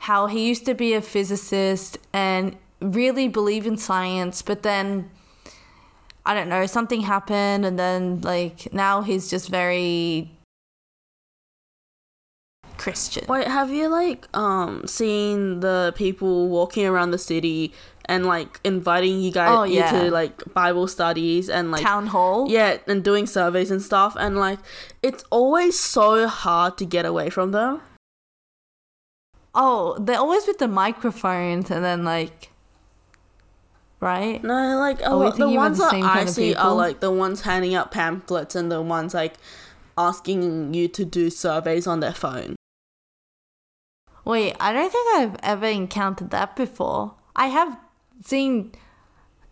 [0.00, 5.10] how he used to be a physicist and really believe in science, but then
[6.30, 10.30] I don't know, something happened and then like now he's just very
[12.78, 13.24] Christian.
[13.28, 17.72] Wait, have you like um seen the people walking around the city
[18.06, 19.94] and like inviting you guys Oh, yeah.
[19.94, 22.48] into like Bible studies and like Town hall?
[22.48, 24.60] yeah, and doing surveys and stuff and like
[25.02, 27.80] it's always so hard to get away from them.
[29.52, 32.49] Oh, they're always with the microphones and then like,
[34.00, 34.42] right?
[34.42, 37.42] No, like a lot, uh, the ones the that I see are like the ones
[37.42, 39.34] handing out pamphlets and the ones like
[39.96, 42.56] asking you to do surveys on their phone.
[44.24, 47.14] Wait, I don't think I've ever encountered that before.
[47.34, 47.78] I have
[48.24, 48.72] seen.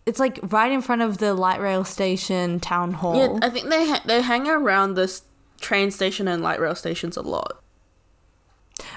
[0.05, 3.15] It's like right in front of the light rail station town hall.
[3.15, 5.23] Yeah, I think they ha- they hang around this
[5.61, 7.61] train station and light rail stations a lot.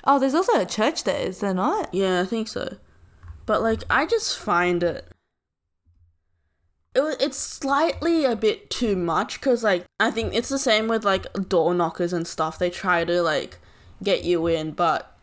[0.05, 1.93] oh, there's also a church there, is there not?
[1.93, 2.77] Yeah, I think so.
[3.47, 5.12] But like, I just find it.
[6.95, 11.05] It, it's slightly a bit too much because like I think it's the same with
[11.05, 12.59] like door knockers and stuff.
[12.59, 13.59] They try to like
[14.03, 15.17] get you in, but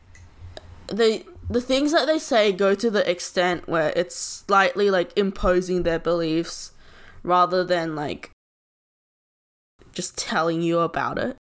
[0.87, 5.83] they the things that they say go to the extent where it's slightly like imposing
[5.83, 6.71] their beliefs
[7.23, 8.31] rather than like
[9.91, 11.35] just telling you about it.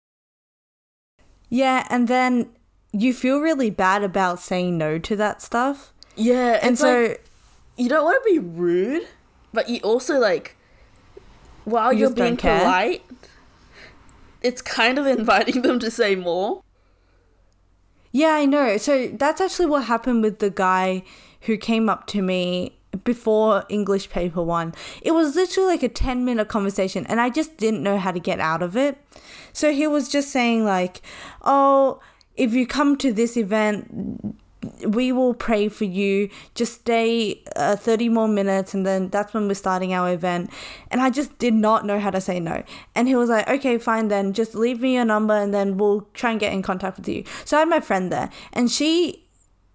[1.49, 2.51] Yeah, and then
[2.93, 5.93] you feel really bad about saying no to that stuff.
[6.17, 7.25] Yeah, And so like
[7.77, 9.07] you don't want to be rude,
[9.55, 10.57] but you also like
[11.65, 13.03] while You are being polite,
[14.43, 16.63] it's kind of inviting them to say more.
[18.13, 18.77] Yeah, I know.
[18.77, 21.03] So that's actually what happened with the guy
[21.43, 24.73] who came up to me before English paper one.
[25.03, 28.21] It was literally like a 10 minute conversation and I just didn't know how to
[28.21, 28.99] get out of it.
[29.53, 31.01] So he was just saying like,
[31.43, 32.01] "Oh,
[32.37, 34.37] if you come to this event,
[34.87, 36.29] we will pray for you.
[36.55, 40.51] Just stay uh, 30 more minutes and then that's when we're starting our event.
[40.91, 42.63] And I just did not know how to say no.
[42.95, 44.33] And he was like, okay, fine then.
[44.33, 47.25] Just leave me your number and then we'll try and get in contact with you.
[47.45, 49.25] So I had my friend there and she,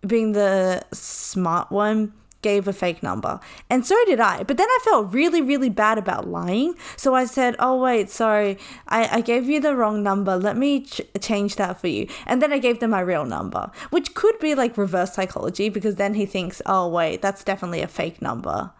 [0.06, 3.40] being the smart one, gave a fake number.
[3.70, 4.44] And so did I.
[4.44, 6.76] But then I felt really, really bad about lying.
[6.96, 8.58] So I said, oh, wait, sorry.
[8.88, 10.38] I, I gave you the wrong number.
[10.38, 12.08] Let me ch- change that for you.
[12.26, 15.96] And then I gave them my real number, which could be like reverse psychology because
[15.96, 18.72] then he thinks, oh, wait, that's definitely a fake number.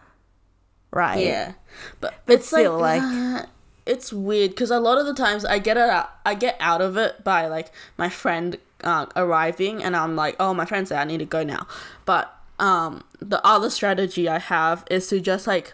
[0.92, 1.24] Right.
[1.26, 1.54] Yeah,
[2.00, 3.46] but, But it's still, like, like- uh,
[3.86, 6.80] it's weird because a lot of the times I get it out, I get out
[6.82, 11.00] of it by like my friend uh, arriving and I'm like, oh, my friend said
[11.00, 11.68] I need to go now.
[12.06, 15.74] But um, the other strategy I have is to just like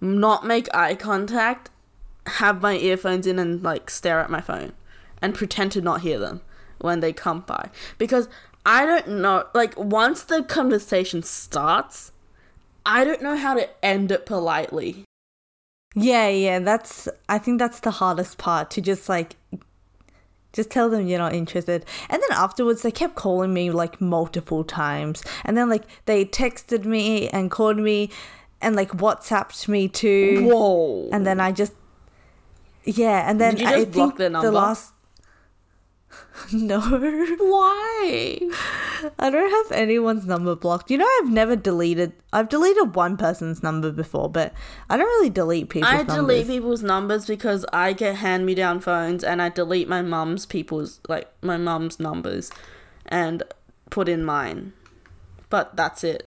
[0.00, 1.70] not make eye contact,
[2.26, 4.72] have my earphones in and like stare at my phone
[5.22, 6.40] and pretend to not hear them
[6.78, 7.70] when they come by.
[7.98, 8.28] Because
[8.64, 12.12] I don't know, like once the conversation starts,
[12.84, 15.04] I don't know how to end it politely.
[15.94, 19.36] Yeah, yeah, that's I think that's the hardest part to just like
[20.52, 21.84] just tell them you're not interested.
[22.08, 25.22] And then afterwards they kept calling me like multiple times.
[25.44, 28.10] And then like they texted me and called me
[28.60, 30.48] and like WhatsApped me too.
[30.48, 31.08] Whoa.
[31.12, 31.74] And then I just
[32.84, 34.92] yeah, and then Did you just I think the last
[36.52, 36.80] No.
[36.80, 38.40] Why?
[39.18, 40.90] I don't have anyone's number blocked.
[40.90, 42.12] You know, I've never deleted.
[42.32, 44.52] I've deleted one person's number before, but
[44.88, 46.16] I don't really delete people's I numbers.
[46.16, 50.46] delete people's numbers because I get hand me down phones and I delete my mum's
[50.46, 52.50] people's like my mum's numbers
[53.06, 53.42] and
[53.90, 54.72] put in mine.
[55.50, 56.24] But that's it.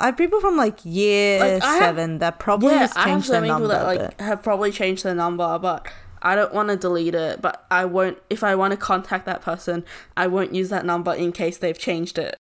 [0.00, 3.00] I have people from like year Like, I have- seven that probably yeah, just I
[3.00, 3.68] have changed so their many number.
[3.68, 5.88] people that like but- have probably changed their number, but
[6.22, 7.40] I don't want to delete it.
[7.42, 9.84] But I won't if I want to contact that person.
[10.16, 12.36] I won't use that number in case they've changed it.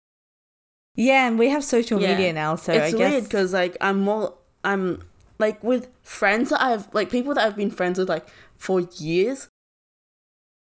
[0.96, 2.12] yeah, and we have social Yeah.
[2.16, 4.34] media now, so it's I guess weird because like I'm more
[4.64, 5.02] I'm
[5.40, 8.26] like with friends that I've like people that I've been friends with like
[8.58, 9.50] for years.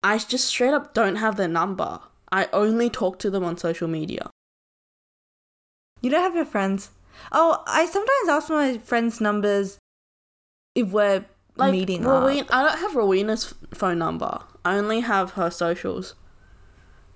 [0.04, 2.00] I just straight up don't have their number.
[2.32, 4.30] I only talk to them on social media.
[6.02, 6.92] you don't have your friends.
[7.32, 9.80] Oh, I sometimes ask my friends' numbers
[10.76, 11.26] if we're
[11.58, 12.48] Like meeting Rowena, up.
[12.52, 14.42] I don't have Rowena's phone number.
[14.64, 16.16] I only have her socials,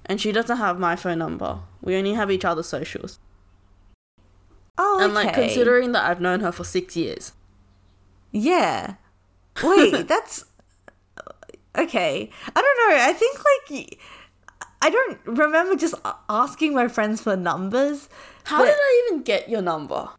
[0.06, 1.60] and she doesn't have my phone number.
[1.82, 3.20] We only have each other's socials.
[4.78, 5.06] Oh, okay.
[5.06, 7.34] And like considering that I've known her for six years,
[8.32, 8.96] Yeah.
[9.64, 10.46] Wait, that's
[11.78, 12.30] okay.
[12.56, 13.04] I don't know.
[13.04, 14.00] I think like
[14.82, 15.94] I don't remember just
[16.30, 18.10] asking my friends for numbers.
[18.46, 20.10] how did I even get your number?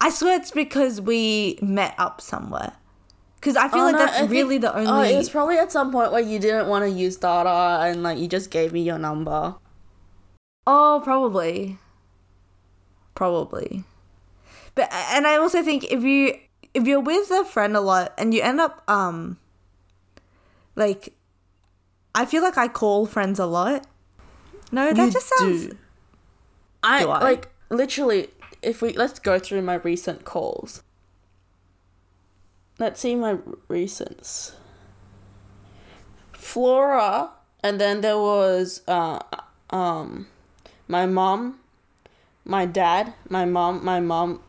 [0.00, 2.72] I swear it's because we met up somewhere.
[3.40, 5.14] Because I feel Oh, like no, that's I think- really the Oh, only.
[5.14, 8.18] it was probably at some point where you didn't want to use data and like
[8.18, 9.54] you just gave me your number.
[10.66, 11.78] Oh, probably.
[13.14, 13.84] Probably.
[14.74, 16.34] But and I also think if you
[16.74, 19.38] if you're with a friend a lot and you end up um
[20.76, 21.12] like
[22.14, 23.86] I feel like I call friends a lot.
[24.72, 25.76] No, that You just sounds do.
[26.82, 27.20] I, Do I?
[27.22, 28.28] like literally.
[28.62, 30.82] If we let's go through my recent calls.
[32.80, 33.34] Let's see my
[33.68, 34.52] recents.
[36.32, 37.28] Flora,
[37.62, 39.18] and then there was uh
[39.68, 40.28] um
[40.88, 41.60] my mom,
[42.46, 44.40] my dad, my mom, my mom,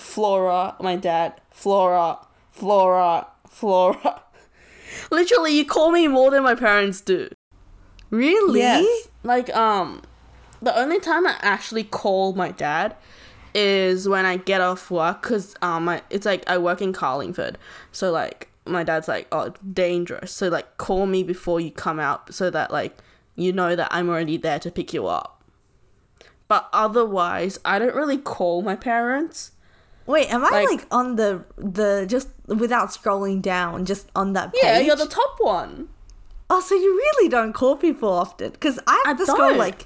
[0.00, 2.18] Flora, my dad, Flora,
[2.50, 4.22] Flora, Flora.
[5.12, 7.28] Literally, you call me more than my parents do.
[8.10, 8.58] Really?
[8.58, 9.08] Yes.
[9.22, 10.02] Like um
[10.60, 12.96] the only time I actually call my dad
[13.56, 17.56] is when I get off work cuz um I, it's like I work in Carlingford.
[17.90, 22.34] So like my dad's like, "Oh, dangerous." So like call me before you come out
[22.34, 22.96] so that like
[23.34, 25.42] you know that I'm already there to pick you up.
[26.48, 29.52] But otherwise, I don't really call my parents.
[30.06, 34.52] Wait, am I Like- like, on the the just without scrolling down, just on that
[34.52, 34.62] page?
[34.62, 35.88] Yeah, you're the top one.
[36.48, 38.50] Oh, so you really don't call people often?
[38.52, 39.58] Because I have I to scroll don't.
[39.58, 39.82] like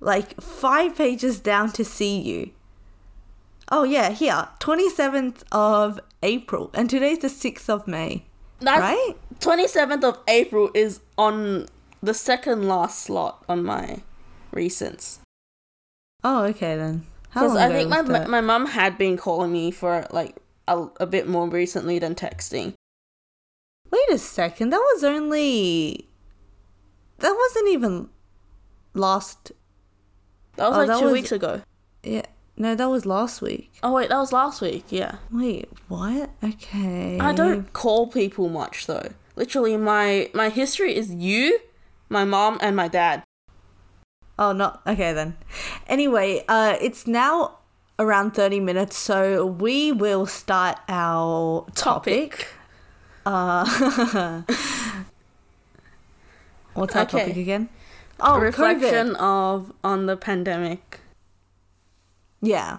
[0.00, 2.50] like five pages down to see you.
[3.70, 8.24] Oh yeah, here, twenty seventh of April, and today's the sixth of May.
[8.60, 9.14] That's Right?
[9.38, 11.66] 27th of April is on
[12.02, 14.02] the second last slot on my
[14.54, 15.20] recents.
[16.22, 17.06] Oh, okay then.
[17.32, 18.28] Because I think my that?
[18.28, 20.36] my mum had been calling me for like
[20.68, 22.74] a, a bit more recently than texting.
[23.90, 26.06] Wait a second, that was only
[27.20, 28.10] that wasn't even
[28.92, 29.52] last.
[30.56, 31.62] That was Oh, like that two was- weeks ago.
[32.02, 32.26] Yeah,
[32.60, 33.72] no, that was last week.
[33.82, 34.84] Oh wait, that was last week.
[34.90, 36.28] Yeah, Wait, what?
[36.44, 37.18] Okay.
[37.18, 39.08] I don't call people much though.
[39.34, 41.58] Literally, my my history is you,
[42.08, 43.22] my mom, and my dad.
[44.38, 45.36] Oh, not okay then.
[45.86, 47.58] Anyway, uh, it's now
[47.98, 52.46] around thirty minutes, so we will start our topic.
[53.24, 53.64] Uh,
[56.74, 57.18] what's our Okay.
[57.18, 57.68] topic again?
[58.20, 59.16] Oh, Oh, reflection COVID.
[59.18, 60.99] of on the pandemic.
[62.40, 62.78] Yeah.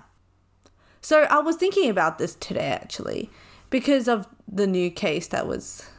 [1.01, 3.29] So I was thinking about this today actually,
[3.69, 5.89] because of the new case that was,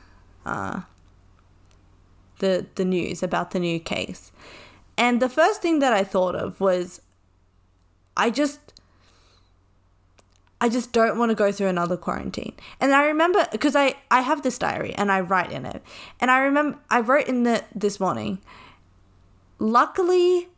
[0.47, 0.83] uh,
[2.39, 4.33] the the news about the new case,
[4.97, 7.01] and the first thing that I thought of was,
[8.17, 8.59] I just.
[10.61, 12.53] I just don't want to go through another quarantine.
[12.79, 15.83] And I remember because I I have this diary and I write in it.
[16.21, 18.39] And I remember I wrote in the this morning.
[19.59, 20.51] Luckily,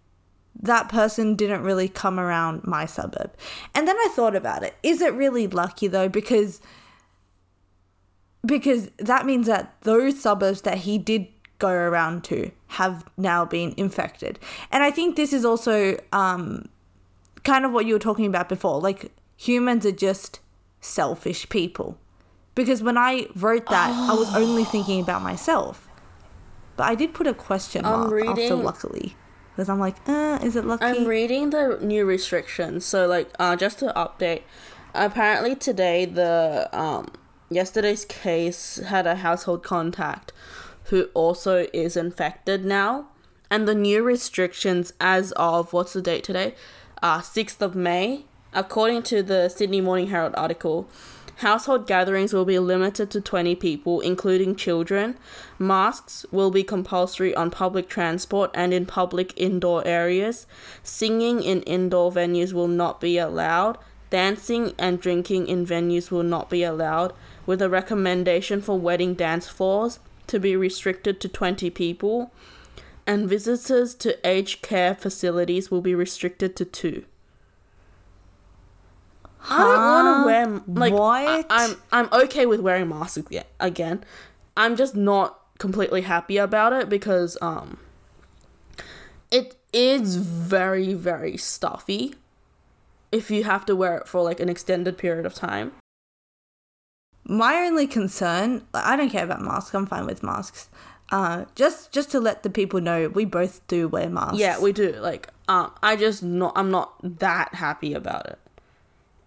[0.61, 3.33] that person didn't really come around my suburb.
[3.75, 4.75] And then I thought about it.
[4.83, 6.09] Is it really lucky though?
[6.09, 6.61] Because
[8.47, 11.27] because that means that those suburbs that he did
[11.59, 14.39] go around to have now been infected.
[14.71, 16.69] And I think this is also um,
[17.43, 18.81] kind of what you were talking about before.
[18.81, 20.41] Like humans are just
[20.81, 21.99] selfish people.
[22.55, 24.13] Because when I wrote that, oh.
[24.13, 25.89] I was only thinking about myself.
[26.77, 29.17] But I did put a question mark reading, after luckily.
[29.55, 30.85] Because I'm like, uh, is it lucky?
[30.85, 32.85] I'm reading the new restrictions.
[32.85, 34.43] So, like, uh, just to update,
[34.95, 37.13] apparently today, the um,
[37.51, 40.33] yesterday's case had a household contact
[40.85, 43.09] who also is infected now.
[43.49, 46.55] And the new restrictions, as of what's the date today?
[47.01, 50.89] Uh, 6th of May, according to the Sydney Morning Herald article,
[51.37, 55.17] household gatherings will be limited to 20 people, including children.
[55.59, 60.47] Masks will be compulsory on public transport and in public indoor areas.
[60.83, 63.79] Singing in indoor venues will not be allowed.
[64.11, 67.13] Dancing and drinking in venues will not be allowed,
[67.47, 72.33] with a recommendation for wedding dance floors to be restricted to 20 people,
[73.07, 77.05] and visitors to aged care facilities will be restricted to two.
[79.45, 79.63] Huh?
[79.63, 81.47] I don't want to wear like what?
[81.51, 83.19] I, I'm I'm okay with wearing masks
[83.61, 84.05] again.
[84.57, 87.79] I'm just not completely happy about it because um
[89.31, 92.15] it is very very stuffy
[93.13, 95.73] if you have to wear it for like an extended period of time.
[97.27, 99.75] My only concern, I don't care about masks.
[99.75, 100.71] I'm fine with masks.
[101.13, 104.39] Uh, just just to let the people know, we both do wear masks.
[104.39, 104.93] Yeah, we do.
[104.93, 106.55] Like, um, I just not.
[106.57, 108.39] I'm not that happy about it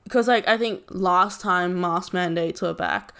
[0.08, 3.14] because, like, I think last time mask mandates were back,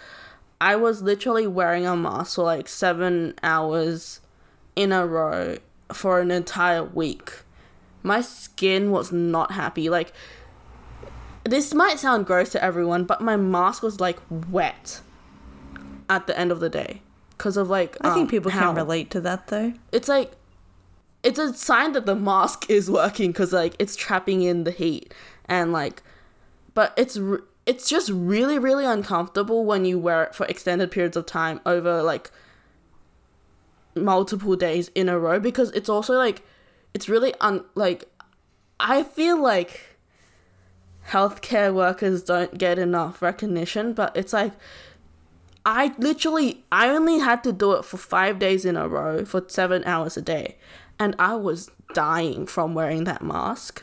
[0.58, 4.20] I was literally wearing a mask for like seven hours
[4.74, 5.58] in a row
[5.92, 7.42] for an entire week.
[8.02, 9.90] My skin was not happy.
[9.90, 10.14] Like,
[11.44, 14.18] this might sound gross to everyone, but my mask was like
[14.50, 15.02] wet
[16.08, 17.98] at the end of the day because of like.
[18.00, 19.74] I think um, people how, can relate to that though.
[19.92, 20.32] It's like
[21.22, 25.12] it's a sign that the mask is working because like it's trapping in the heat
[25.44, 26.02] and like,
[26.78, 27.18] but it's
[27.66, 32.04] it's just really really uncomfortable when you wear it for extended periods of time over
[32.04, 32.30] like
[33.96, 36.42] multiple days in a row because it's also like
[36.94, 38.08] it's really un like
[38.78, 39.98] I feel like
[41.08, 44.52] healthcare workers don't get enough recognition, but it's like
[45.66, 49.42] I literally I only had to do it for 5 days in a row for
[49.48, 50.58] 7 hours a day
[50.96, 53.82] and I was dying from wearing that mask.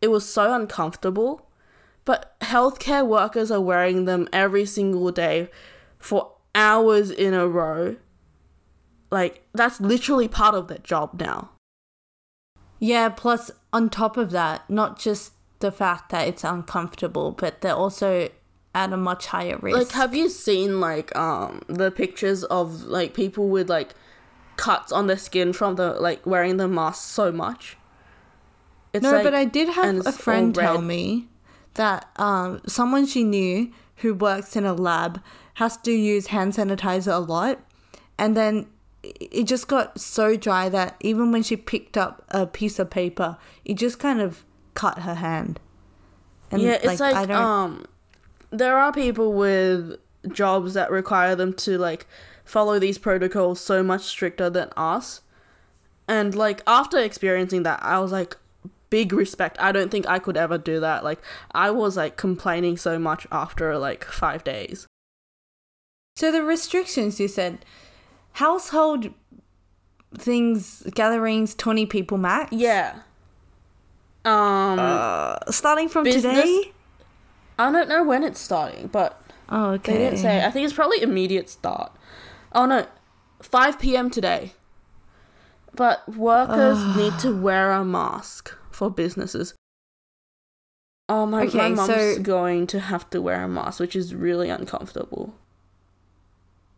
[0.00, 1.45] It was so uncomfortable.
[2.06, 5.50] But healthcare workers are wearing them every single day
[5.98, 7.96] for hours in a row.
[9.10, 11.50] Like that's literally part of their job now.
[12.78, 17.74] Yeah, plus on top of that, not just the fact that it's uncomfortable, but they're
[17.74, 18.28] also
[18.74, 19.76] at a much higher risk.
[19.76, 23.94] Like, have you seen like um the pictures of like people with like
[24.56, 27.76] cuts on their skin from the like wearing the mask so much?
[28.92, 31.28] It's no, like, but I did have a friend tell me
[31.76, 35.22] that um someone she knew who works in a lab
[35.54, 37.58] has to use hand sanitizer a lot,
[38.18, 38.66] and then
[39.02, 43.38] it just got so dry that even when she picked up a piece of paper,
[43.64, 45.60] it just kind of cut her hand.
[46.50, 47.86] And yeah, it's like, like um,
[48.50, 49.98] there are people with
[50.32, 52.06] jobs that require them to like
[52.44, 55.22] follow these protocols so much stricter than us.
[56.08, 58.36] And like after experiencing that, I was like,
[58.90, 59.56] big respect.
[59.60, 61.04] I don't think I could ever do that.
[61.04, 61.20] Like
[61.52, 64.86] I was like complaining so much after like five days.
[66.16, 67.64] So the restrictions you said,
[68.32, 69.12] household
[70.16, 72.52] things, gatherings, twenty people max.
[72.52, 73.00] Yeah.
[74.24, 76.72] Um, uh, starting from business, today.
[77.58, 79.92] I don't know when it's starting, but oh, okay.
[79.92, 80.44] They didn't say.
[80.44, 81.92] I think it's probably immediate start.
[82.52, 82.86] Oh no,
[83.40, 84.10] five p.m.
[84.10, 84.52] today.
[85.74, 89.54] But workers need to wear a mask for businesses.
[91.08, 91.44] Oh my!
[91.44, 95.34] Okay, my mom's so going to have to wear a mask, which is really uncomfortable.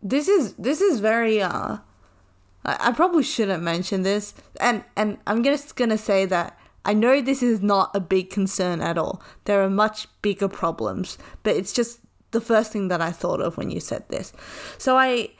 [0.02, 1.78] This is this is very uh.
[2.64, 7.20] I, I probably shouldn't mention this, and and I'm just gonna say that I know
[7.20, 9.22] this is not a big concern at all.
[9.44, 13.56] There are much bigger problems, but it's just the first thing that I thought of
[13.56, 14.32] when you said this.
[14.76, 15.30] So I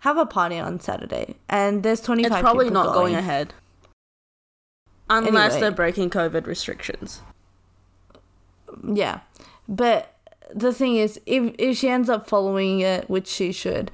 [0.00, 3.12] have a party on Saturday, and there's 25 It's probably not going.
[3.12, 3.54] going ahead.
[5.12, 5.60] Unless anyway.
[5.60, 7.22] they're breaking COVID restrictions.
[8.82, 9.20] Yeah.
[9.68, 10.14] But
[10.54, 13.90] the thing is, if, if she ends up following it, which she should,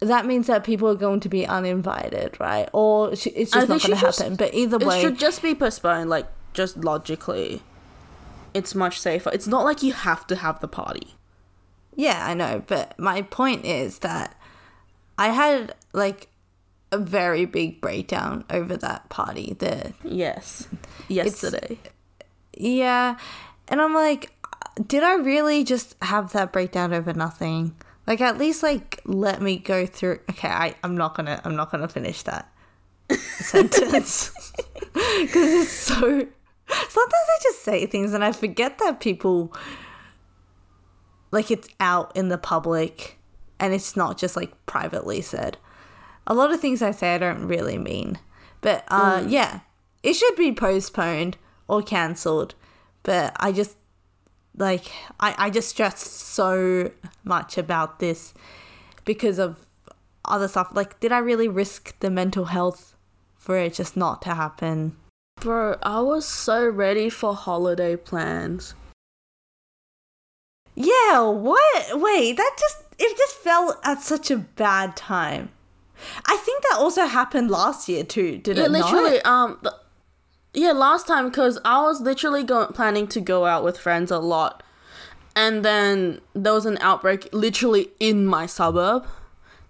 [0.00, 2.68] that means that people are going to be uninvited, right?
[2.72, 4.36] Or sh- it's just not going to she just- happen.
[4.36, 4.98] But either way.
[4.98, 7.62] It should just be postponed, like just logically.
[8.52, 9.30] It's much safer.
[9.32, 11.14] It's not like you have to have the party.
[11.94, 14.34] Yeah, I know, but my point is that
[15.18, 16.29] I had like
[16.92, 19.54] a very big breakdown over that party.
[19.58, 20.68] The Yes.
[21.08, 21.78] Yesterday.
[22.56, 23.18] yeah,
[23.68, 24.32] and I'm like,
[24.86, 27.74] did I really just have that breakdown over nothing?
[28.06, 30.18] Like at least like let me go through.
[30.30, 32.50] Okay, I I'm not gonna I'm not gonna finish that
[33.10, 34.32] sentence
[34.92, 36.26] because it's so.
[36.72, 39.52] Sometimes I just say things and I forget that people
[41.32, 43.18] like it's out in the public
[43.58, 45.58] and it's not just like privately said.
[46.30, 48.16] A lot of things I say I don't really mean.
[48.60, 49.60] But uh yeah,
[50.04, 52.54] it should be postponed or cancelled.
[53.02, 53.76] But I just
[54.56, 56.92] like I, I just stress so
[57.24, 58.32] much about this
[59.04, 59.66] because of
[60.24, 60.68] other stuff.
[60.72, 62.94] Like did I really risk the mental health
[63.36, 64.96] for it just not to happen?
[65.40, 68.74] Bro, I was so ready for holiday plans.
[70.76, 72.00] Yeah, what?
[72.00, 75.50] Wait, that just it just fell at such a bad time.
[76.24, 79.20] I think that also happened last year too, did Yeah, it Yeah, literally.
[79.24, 79.26] not?
[79.26, 79.74] Um, the,
[80.54, 84.18] yeah, last time because I was literally go- planning to go out with friends a
[84.18, 84.62] lot,
[85.36, 89.06] and then there was an outbreak literally in my suburb.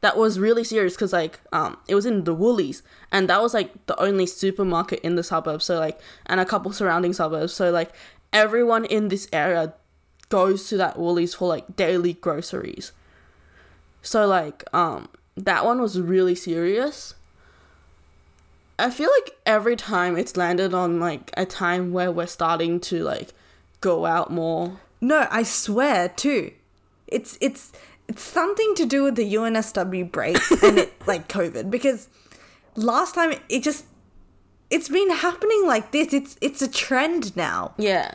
[0.00, 3.52] That was really serious because like um it was in the Woolies and that was
[3.52, 5.60] like the only supermarket in the suburb.
[5.60, 7.52] So like and a couple surrounding suburbs.
[7.52, 7.90] So like
[8.32, 9.74] everyone in this area
[10.30, 12.92] goes to that Woolies for like daily groceries.
[14.00, 17.14] So like um that one was really serious.
[18.78, 23.02] I feel like every time it's landed on like a time where we're starting to
[23.02, 23.34] like
[23.80, 24.80] go out more.
[25.00, 26.52] No, I swear too.
[27.06, 27.72] It's it's
[28.08, 32.08] it's something to do with the UNSW breaks and it like COVID because
[32.74, 33.84] last time it just
[34.70, 36.14] it's been happening like this.
[36.14, 37.74] It's it's a trend now.
[37.76, 38.14] Yeah.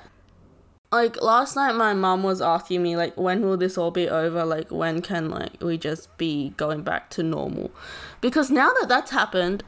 [0.92, 4.46] Like last night my mom was asking me like when will this all be over?
[4.46, 7.72] Like when can like we just be going back to normal?
[8.22, 9.64] Because now that that's happened,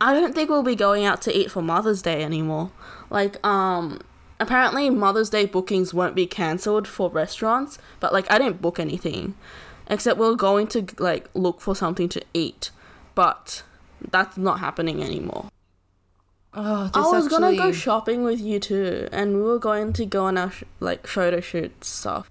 [0.00, 2.72] I don't think we'll be going out to eat for Mother's Day anymore.
[3.10, 4.00] Like um
[4.40, 9.34] apparently Mother's Day bookings won't be cancelled for restaurants, but like I didn't book anything
[9.86, 12.70] except we're going to like look for something to eat.
[13.14, 13.62] But
[14.10, 15.51] that's not happening anymore.
[16.54, 20.24] Oh, I was gonna go shopping with you too, and we were going to go
[20.26, 22.30] on our sh- like photo shoot stuff.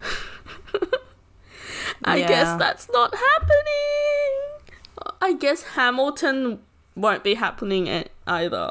[2.04, 4.74] I guess that's not happening.
[5.20, 6.60] I guess Hamilton
[6.94, 8.70] won't be happening either.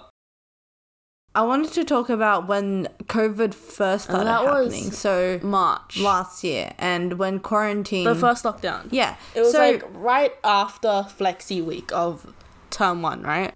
[1.35, 4.91] I wanted to talk about when COVID first oh, started that was- happening.
[4.91, 8.87] So March, last year and when quarantine the first lockdown.
[8.89, 9.15] Yeah.
[9.35, 12.33] It was so like right after Flexi Week of
[12.71, 13.53] term one, right?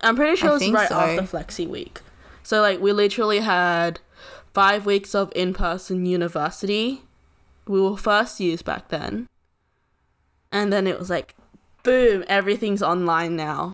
[0.00, 0.94] I'm pretty sure I it was right so.
[0.94, 2.00] after Flexi Week.
[2.42, 4.00] So like we literally had
[4.54, 7.02] five weeks of in person university.
[7.66, 9.26] We were first years back then.
[10.52, 11.34] And then it was like
[11.82, 13.72] boom, everything's online now.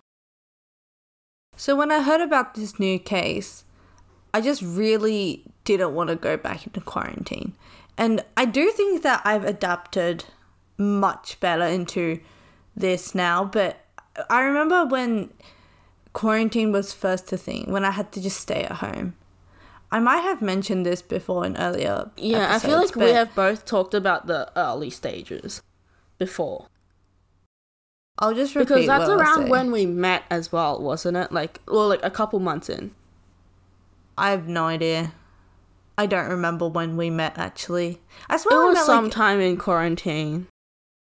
[1.56, 3.64] So when I heard about this new case,
[4.34, 7.54] I just really didn't want to go back into quarantine.
[7.96, 10.24] And I do think that I've adapted
[10.78, 12.20] much better into
[12.74, 13.84] this now, but
[14.28, 15.30] I remember when
[16.12, 19.14] quarantine was first a thing, when I had to just stay at home.
[19.90, 23.34] I might have mentioned this before in earlier Yeah, I feel episodes, like we have
[23.34, 25.60] both talked about the early stages
[26.18, 26.66] before.
[28.18, 31.30] I'll just repeat Because that's around when we met as well, wasn't it?
[31.32, 32.94] Like well like a couple months in.
[34.16, 35.12] I have no idea.
[35.98, 38.00] I don't remember when we met actually.
[38.30, 40.46] I It swear we was met like sometime in quarantine.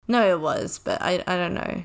[0.06, 1.84] No, it was, but I I don't know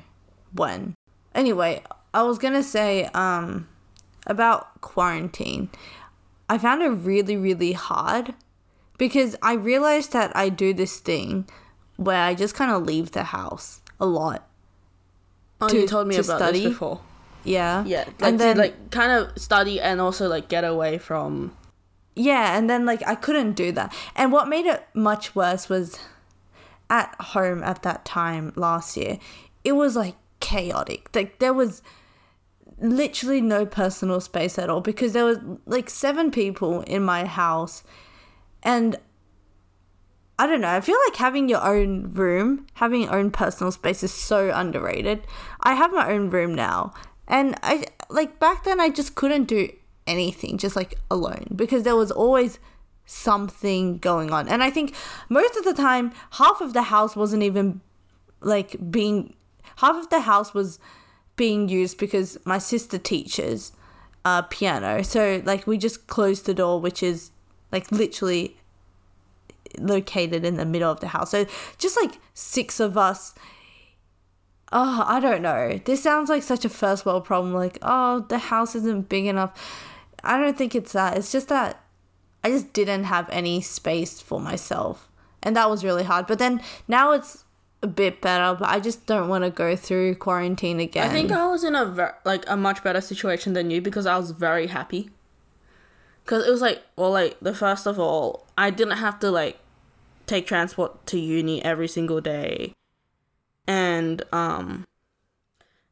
[0.54, 0.94] when.
[1.34, 1.82] Anyway,
[2.14, 3.68] I was gonna say um
[4.26, 5.70] about quarantine.
[6.48, 8.34] I found it really really hard
[8.98, 11.48] because I realized that I do this thing
[11.96, 14.46] where I just kind of leave the house a lot.
[15.60, 16.60] Oh, to- you told me to about study?
[16.60, 17.00] this before.
[17.44, 17.84] Yeah.
[17.84, 21.56] Yeah, like and then like kind of study and also like get away from.
[22.14, 23.94] Yeah, and then like I couldn't do that.
[24.14, 25.98] And what made it much worse was
[26.90, 29.18] at home at that time last year,
[29.64, 31.08] it was like chaotic.
[31.14, 31.82] Like there was
[32.80, 37.82] literally no personal space at all because there was like seven people in my house
[38.62, 38.96] and
[40.38, 40.68] I don't know.
[40.68, 45.24] I feel like having your own room, having your own personal space is so underrated.
[45.60, 46.94] I have my own room now.
[47.28, 49.70] And I like back then I just couldn't do
[50.06, 52.58] anything just like alone because there was always
[53.06, 54.48] something going on.
[54.48, 54.94] And I think
[55.28, 57.80] most of the time half of the house wasn't even
[58.40, 59.34] like being
[59.76, 60.78] half of the house was
[61.42, 63.72] being used because my sister teaches
[64.24, 65.02] uh, piano.
[65.02, 67.32] So like we just closed the door, which is
[67.72, 68.56] like literally
[69.76, 71.32] located in the middle of the house.
[71.32, 71.44] So
[71.78, 73.34] just like six of us.
[74.70, 75.80] Oh, I don't know.
[75.84, 77.52] This sounds like such a first world problem.
[77.52, 79.52] Like, oh, the house isn't big enough.
[80.22, 81.16] I don't think it's that.
[81.16, 81.82] It's just that
[82.44, 85.08] I just didn't have any space for myself.
[85.42, 86.28] And that was really hard.
[86.28, 87.42] But then now it's
[87.82, 91.08] a bit better, but I just don't want to go through quarantine again.
[91.08, 94.06] I think I was in a ver- like a much better situation than you because
[94.06, 95.10] I was very happy.
[96.24, 99.58] Cuz it was like well like the first of all, I didn't have to like
[100.26, 102.72] take transport to uni every single day.
[103.66, 104.86] And um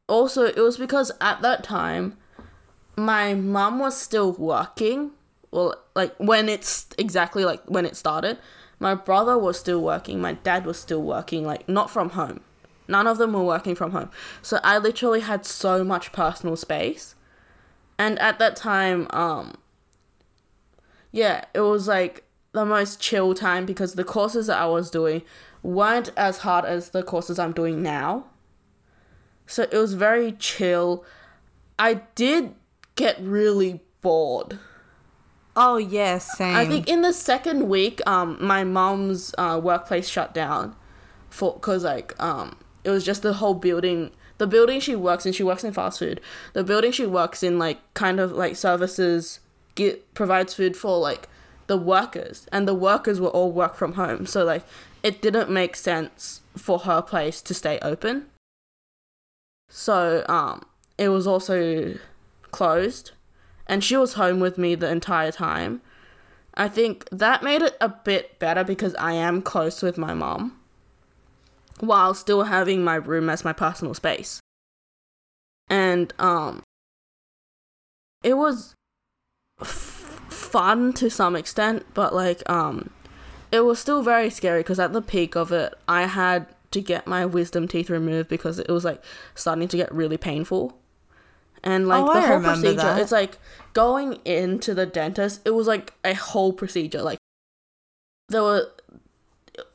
[0.07, 2.17] also it was because at that time
[2.95, 5.11] my mom was still working.
[5.51, 8.37] Well, like when it's exactly like when it started
[8.81, 12.41] my brother was still working, my dad was still working, like not from home.
[12.87, 14.09] None of them were working from home.
[14.41, 17.13] So I literally had so much personal space.
[17.99, 19.53] And at that time, um
[21.11, 22.23] yeah, it was like
[22.53, 25.21] the most chill time because the courses that I was doing
[25.61, 28.25] weren't as hard as the courses I'm doing now.
[29.45, 31.05] So it was very chill.
[31.77, 32.55] I did
[32.95, 34.57] get really bored
[35.55, 36.55] Oh yeah, same.
[36.55, 40.75] I think in the second week, um, my mom's uh, workplace shut down,
[41.29, 44.11] for cause like um, it was just the whole building.
[44.37, 46.19] The building she works in, she works in fast food.
[46.53, 49.39] The building she works in, like kind of like services,
[49.75, 51.27] get provides food for like
[51.67, 54.25] the workers, and the workers were all work from home.
[54.25, 54.63] So like
[55.03, 58.27] it didn't make sense for her place to stay open.
[59.67, 60.63] So um,
[60.97, 61.95] it was also
[62.51, 63.11] closed
[63.67, 65.81] and she was home with me the entire time.
[66.53, 70.57] I think that made it a bit better because I am close with my mom
[71.79, 74.39] while still having my room as my personal space.
[75.69, 76.61] And um
[78.23, 78.75] it was
[79.59, 79.67] f-
[80.29, 82.89] fun to some extent, but like um
[83.51, 87.07] it was still very scary because at the peak of it, I had to get
[87.07, 89.03] my wisdom teeth removed because it was like
[89.35, 90.77] starting to get really painful
[91.63, 92.99] and like oh, the whole procedure that.
[92.99, 93.37] it's like
[93.73, 97.17] going into the dentist it was like a whole procedure like
[98.29, 98.69] there were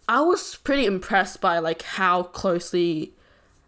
[0.09, 3.12] i was pretty impressed by like how closely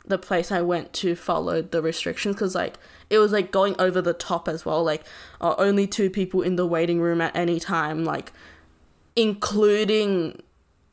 [0.06, 2.78] the place i went to followed the restrictions because like
[3.10, 5.02] it was like going over the top as well like
[5.40, 8.32] uh, only two people in the waiting room at any time like
[9.16, 10.40] including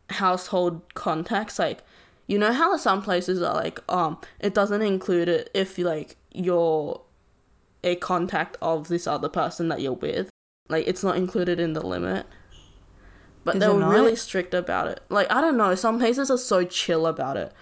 [0.10, 1.82] household contacts like
[2.28, 7.02] you know how some places are like um it doesn't include it if like you're
[7.86, 10.30] a contact of this other person that you're with.
[10.68, 12.26] Like it's not included in the limit.
[13.46, 13.92] But Is they were not?
[13.92, 15.02] really strict about it.
[15.10, 17.54] Like I don't know, some places are so chill about it.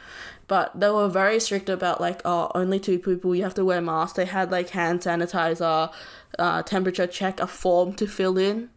[0.47, 3.81] But they were very strict about like, oh, only two people, you have to wear
[3.81, 4.17] masks.
[4.17, 5.91] They had like hand sanitizer,
[6.37, 8.69] uh, temperature check, a form to fill in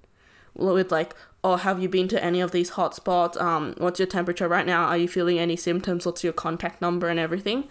[0.54, 3.40] with like, oh, have you been to any of these hotspots?
[3.40, 4.84] Um, what's your temperature right now?
[4.84, 6.06] Are you feeling any symptoms?
[6.06, 7.68] What's your contact number and everything?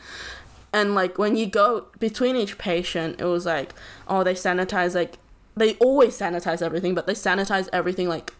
[0.76, 3.74] And like when you go between each patient it was like
[4.08, 5.18] oh they sanitize like
[5.56, 8.34] they always sanitize everything but they sanitize everything like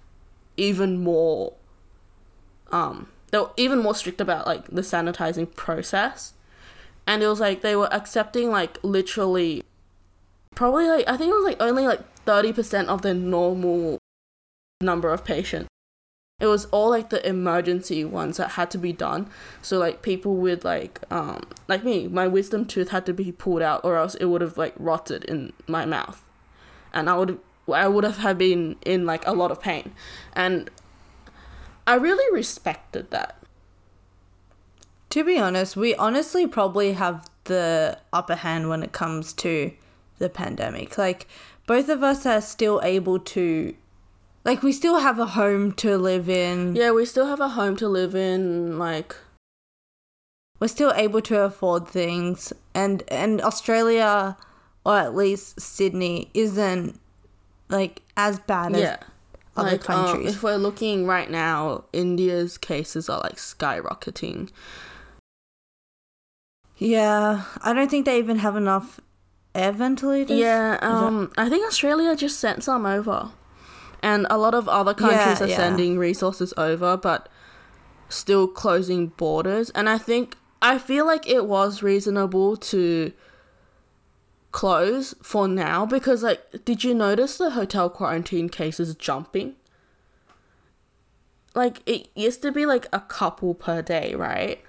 [0.58, 1.54] even more
[2.72, 6.34] um they were even more strict about like the sanitizing process.
[7.08, 9.62] And it was like they were accepting like literally
[10.56, 14.00] probably like i think it was like only like 30% of the normal
[14.82, 15.68] number of patients
[16.40, 19.30] it was all like the emergency ones that had to be done.
[19.62, 23.62] So like people with like um like me my wisdom tooth had to be pulled
[23.62, 26.24] out or else it would have like rotted in my mouth.
[26.94, 27.40] And i would
[27.72, 29.94] i would have been in like a lot of pain.
[30.34, 30.70] And
[31.88, 33.42] i really respected that.
[35.12, 39.72] To be honest we honestly probably have the upper hand when it comes to
[40.18, 40.98] the pandemic.
[40.98, 41.28] Like
[41.66, 43.74] both of us are still able to
[44.46, 46.76] like we still have a home to live in.
[46.76, 48.78] Yeah, we still have a home to live in.
[48.78, 49.16] Like
[50.60, 54.38] we're still able to afford things, and and Australia,
[54.86, 57.00] or at least Sydney, isn't
[57.70, 58.78] like as bad yeah.
[58.78, 58.98] as
[59.58, 60.28] other like, um, countries.
[60.28, 64.52] Um, if we're looking right now, India's cases are like skyrocketing.
[66.78, 69.00] Yeah, I don't think they even have enough
[69.56, 70.38] air ventilators.
[70.38, 73.32] Yeah, um, that- I think Australia just sent some over
[74.02, 75.56] and a lot of other countries yeah, are yeah.
[75.56, 77.30] sending resources over but
[78.10, 83.12] still closing borders and i think i feel like it was reasonable to
[84.52, 89.56] close for now because like did you notice the hotel quarantine cases jumping
[91.54, 94.64] like it used to be like a couple per day right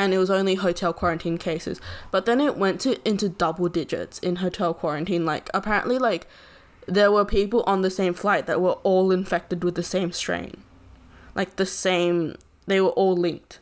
[0.00, 1.78] and it was only hotel quarantine cases.
[2.10, 5.26] But then it went to into double digits in hotel quarantine.
[5.26, 6.26] Like apparently like
[6.86, 10.62] there were people on the same flight that were all infected with the same strain.
[11.34, 13.60] Like the same they were all linked.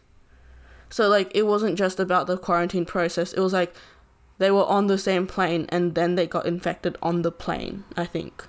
[0.90, 3.32] So like it wasn't just about the quarantine process.
[3.32, 3.74] It was like
[4.38, 8.06] they were on the same plane and then they got infected on the plane, I
[8.06, 8.44] think.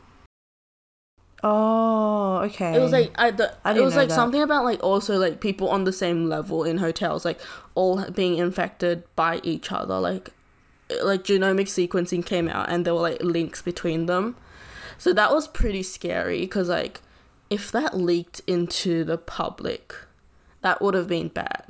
[1.41, 2.75] Oh, okay.
[2.75, 4.15] It was like I, the, I it was like that.
[4.15, 7.39] something about like also like people on the same level in hotels, like
[7.75, 9.99] all being infected by each other.
[9.99, 10.31] Like
[11.03, 14.35] like genomic sequencing came out and there were like links between them.
[14.99, 17.01] So that was pretty scary because like
[17.49, 19.95] if that leaked into the public,
[20.61, 21.63] that would have been bad.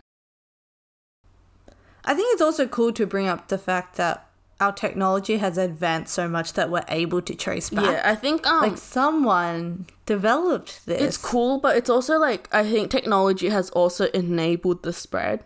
[2.04, 4.26] I think it's also cool to bring up the fact that
[4.60, 7.86] our technology has advanced so much that we're able to trace back.
[7.86, 11.02] Yeah, I think um Like someone developed this.
[11.02, 15.44] it's cool, but it's also like I think technology has also enabled the spread.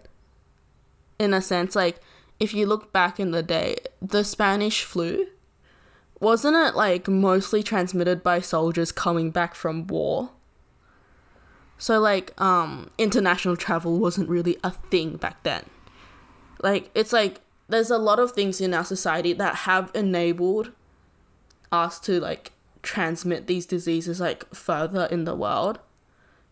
[1.20, 2.00] In a sense, like
[2.40, 5.28] if you look back in the day, the Spanish flu
[6.24, 10.32] wasn't it like mostly transmitted by soldiers coming back from war?
[11.78, 15.66] So like um international travel wasn't really a thing back then.
[16.62, 20.72] Like it's like there's a lot of things in our society that have enabled
[21.72, 25.80] us to like transmit these diseases like further in the world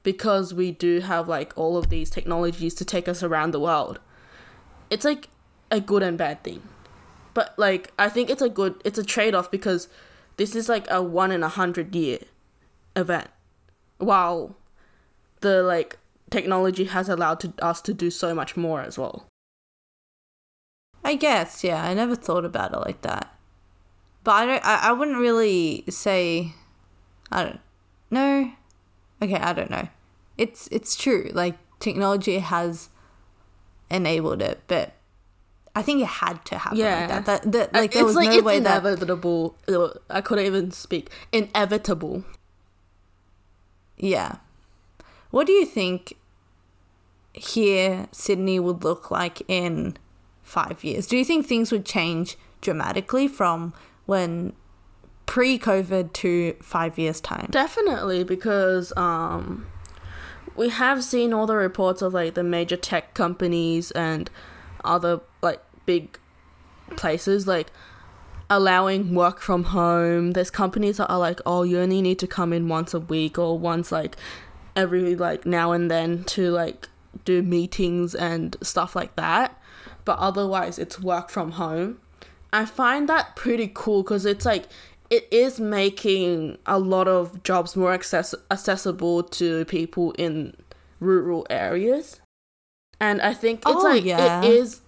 [0.04, 4.00] because we do have like all of these technologies to take us around the world.
[4.90, 5.30] It's like
[5.70, 6.62] a good and bad thing.
[7.34, 9.88] But like I think it's a good it's a trade off because
[10.38, 12.20] this is like a one in a hundred year
[12.96, 13.30] event.
[13.98, 14.56] While
[15.42, 15.98] the like
[16.30, 19.28] technology has allowed to, us to do so much more as well.
[21.04, 21.84] I guess, yeah.
[21.84, 23.34] I never thought about it like that.
[24.24, 26.54] But I don't I, I wouldn't really say
[27.32, 27.60] I don't
[28.10, 28.52] no.
[29.22, 29.88] Okay, I don't know.
[30.38, 31.30] It's it's true.
[31.34, 32.90] Like technology has
[33.90, 34.94] enabled it, but
[35.76, 37.00] I think it had to happen Yeah.
[37.00, 37.26] like that.
[37.26, 39.56] That, that like there it's was like no it's way that inevitable.
[40.10, 41.10] I couldn't even speak.
[41.32, 42.26] Inevitable.
[43.98, 44.38] Yeah.
[45.30, 46.16] What do you think
[47.34, 49.96] here Sydney would look like in
[50.44, 51.08] five years?
[51.08, 53.74] Do you think things would change dramatically from
[54.06, 54.54] when
[55.26, 57.48] pre COVID to five years' time?
[57.50, 59.68] Definitely, because um,
[60.58, 64.30] we have seen all the reports of like the major tech companies and
[64.84, 66.18] other like big
[66.96, 67.72] places like
[68.50, 70.32] allowing work from home.
[70.32, 73.40] There's companies that are like, oh, you only need to come in once a week
[73.40, 74.18] or once like
[74.76, 76.90] every like now and then to like
[77.26, 79.58] do meetings and stuff like that.
[80.06, 82.00] But otherwise, it's work from home.
[82.54, 84.66] I find that pretty cool because it's like
[85.10, 90.56] it is making a lot of jobs more access- accessible to people in
[91.00, 92.21] rural areas.
[93.02, 94.42] And I think it's Oh, like yeah.
[94.44, 94.82] it is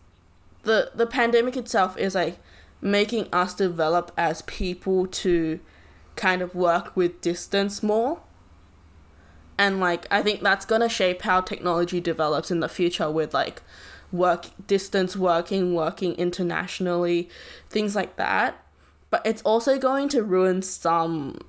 [0.62, 2.38] the the pandemic itself is like
[2.80, 5.60] making us develop as people to
[6.16, 8.22] kind of work with distance more.
[9.58, 13.34] And like I think that's going to shape how technology develops in the future with
[13.34, 13.62] like
[14.12, 17.30] work distance working, working internationally,
[17.70, 18.64] things like that.
[19.10, 21.40] But it's also going to ruin some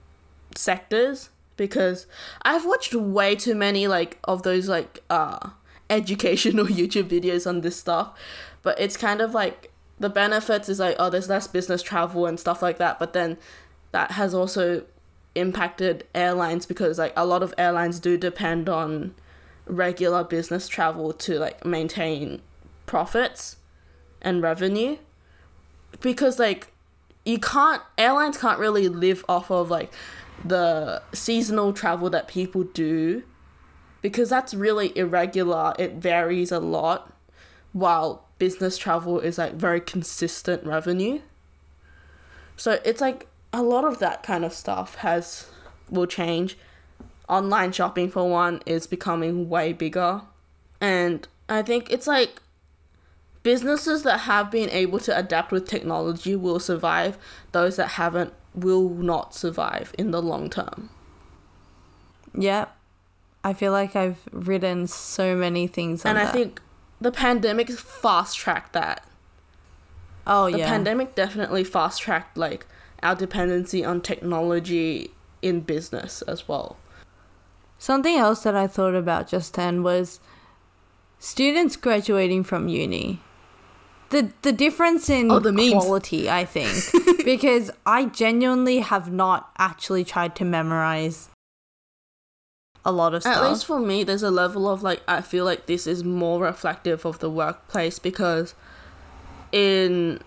[0.57, 2.07] sectors because
[2.43, 5.51] I've watched way too many like of those like uh
[5.91, 8.19] educational YouTube videos on this stuff.
[8.63, 12.39] But it's kind of like the benefits is like oh there's less business travel and
[12.39, 13.39] stuff like that, but then
[13.93, 14.85] that has also
[15.35, 19.15] impacted airlines because like a lot of airlines do depend on
[19.67, 22.41] regular business travel to like maintain
[22.87, 23.57] profits
[24.23, 24.97] and revenue
[26.01, 26.73] because like
[27.25, 29.93] you can't airlines can't really live off of like
[30.45, 33.23] the seasonal travel that people do
[34.05, 35.73] because that's really irregular.
[35.79, 37.11] It varies a lot
[37.73, 41.23] while business travel is like very consistent revenue.
[42.55, 45.47] So it's like a lot of that kind of stuff has
[45.89, 46.59] will change.
[47.31, 50.21] Online shopping for one is becoming way bigger.
[50.83, 52.43] And i think it's like
[53.43, 57.17] businesses that have been able to adapt with technology will survive.
[57.53, 60.91] Those that haven't will not survive in the long term.
[62.35, 62.67] Yeah.
[63.45, 66.33] I feel like I've written so many things on and i that.
[66.33, 66.61] think
[67.01, 69.07] the pandemic fast tracked that
[70.27, 70.65] oh the yeah.
[70.65, 72.67] The pandemic definitely fast tracked like
[73.03, 75.11] our dependency on technology
[75.43, 76.79] in business as well
[77.85, 80.21] Something else that I thought about just then was
[81.19, 83.21] students graduating from uni.
[84.09, 86.73] The the difference in Oh, the quality, I think.
[87.27, 91.29] because I genuinely have not actually tried to memorize
[92.85, 93.37] a lot of stuff.
[93.39, 96.41] At least for me, there's a level of like I feel like this is more
[96.41, 98.55] reflective of the workplace because
[99.53, 100.21] in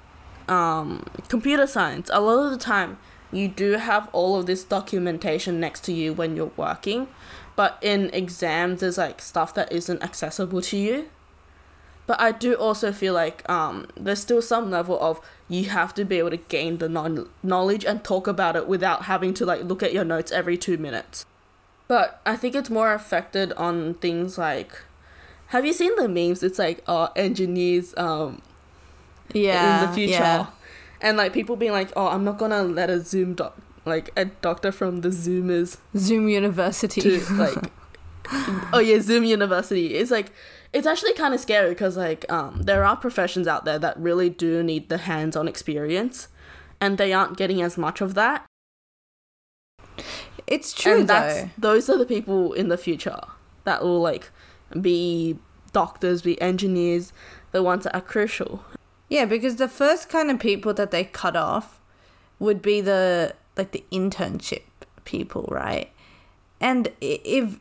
[0.47, 2.97] um, computer science, a lot of the time
[3.31, 7.07] you do have all of this documentation next to you when you're working,
[7.55, 11.09] but in exams, there's like stuff that isn't accessible to you.
[12.05, 16.05] But I do also feel like um, there's still some level of you have to
[16.05, 19.63] be able to gain the non- knowledge and talk about it without having to like
[19.65, 21.25] look at your notes every two minutes.
[21.87, 24.81] But I think it's more affected on things like,
[25.47, 26.43] have you seen the memes?
[26.43, 28.41] It's like, oh, engineers, um,
[29.33, 30.47] yeah, in the future, yeah.
[31.01, 34.25] and like people being like, oh, I'm not gonna let a Zoom doc, like a
[34.25, 37.01] doctor from the Zoomers Zoom University.
[37.01, 37.71] to like,
[38.73, 39.95] oh yeah, Zoom University.
[39.95, 40.33] It's like,
[40.73, 44.29] it's actually kind of scary because like, um, there are professions out there that really
[44.29, 46.27] do need the hands-on experience,
[46.81, 48.45] and they aren't getting as much of that.
[50.47, 51.49] It's true and though.
[51.57, 53.19] those are the people in the future
[53.65, 54.31] that will like
[54.81, 55.37] be
[55.73, 57.13] doctors, be engineers,
[57.51, 58.63] the ones that are crucial.
[59.09, 61.79] Yeah, because the first kind of people that they cut off
[62.39, 64.63] would be the like the internship
[65.05, 65.91] people, right?
[66.59, 67.59] And if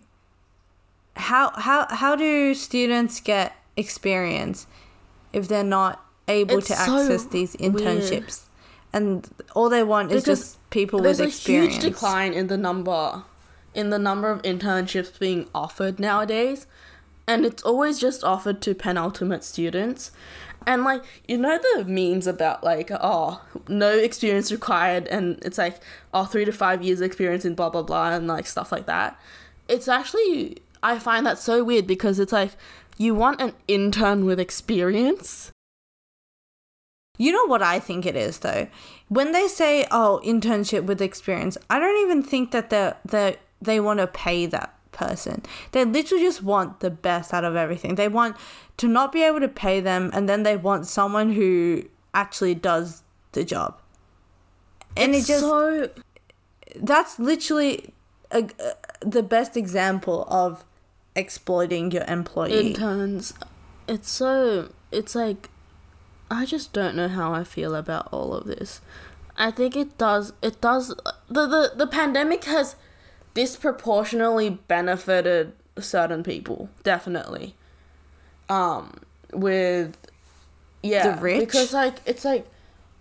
[1.16, 4.66] how how how do students get experience
[5.32, 8.45] if they're not able It's to so access these weird.
[8.96, 11.44] And all they want is Because just people with experience.
[11.44, 13.24] There's a huge decline in the number
[13.74, 16.66] in the number of internships being offered nowadays.
[17.26, 20.12] And it's always just offered to penultimate students.
[20.66, 25.82] And like you know the memes about like oh no experience required and it's like
[26.14, 29.20] oh three to five years experience in blah blah blah and like stuff like that.
[29.68, 32.52] It's actually I find that so weird because it's like
[32.96, 35.52] you want an intern with experience.
[37.18, 38.68] You know what I think it is though?
[39.08, 43.80] When they say, "Oh, internship with experience," I don't even think that they they they
[43.80, 45.42] want to pay that person.
[45.72, 47.94] They literally just want the best out of everything.
[47.94, 48.36] They want
[48.78, 53.02] to not be able to pay them, and then they want someone who actually does
[53.32, 53.80] the job.
[54.96, 55.90] And it's it just so
[56.76, 57.92] that's literally
[58.30, 60.64] a, a, the best example of
[61.14, 62.72] exploiting your employee.
[62.72, 63.32] interns
[63.88, 65.50] it's so it's like
[66.30, 68.80] i just don't know how i feel about all of this
[69.36, 70.88] i think it does it does
[71.28, 72.76] the the, the pandemic has
[73.34, 77.54] disproportionately benefited certain people definitely
[78.48, 78.98] um
[79.32, 79.96] with
[80.82, 81.40] yeah The rich?
[81.40, 82.46] because like it's like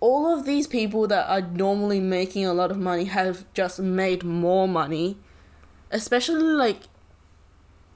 [0.00, 4.22] all of these people that are normally making a lot of money have just made
[4.22, 5.16] more money
[5.90, 6.80] especially like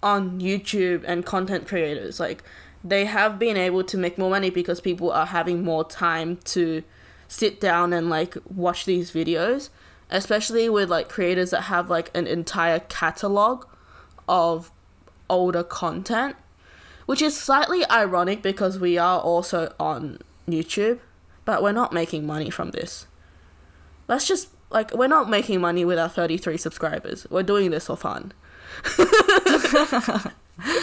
[0.03, 2.21] on YouTube and content creators.
[2.21, 2.43] Like
[2.83, 6.83] they have been able to make more money because people are having more time to
[7.29, 9.69] sit down and like watch these videos,
[10.11, 13.67] especially with like creators that have like an entire catalog
[14.29, 14.71] of
[15.29, 16.37] older content,
[17.07, 20.19] which is slightly ironic because we are also on
[20.49, 20.99] YouTube,
[21.45, 23.07] but we're not making money from this.
[24.09, 27.27] Let's just like we're not making money with our 33 subscribers.
[27.31, 28.33] We're doing this for fun.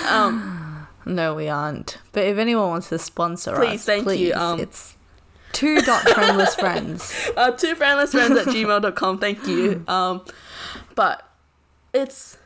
[0.10, 0.67] um,
[1.08, 1.98] No, we aren't.
[2.12, 4.96] But if anyone wants to sponsor us, Please, us, thank you, please, um, it's
[5.54, 7.30] two dot friendless friends.
[7.36, 9.20] uh, two friendless friends at gmail.com.
[9.20, 9.84] Thank you.
[9.90, 10.24] Um,
[10.96, 11.24] but
[11.94, 12.38] it's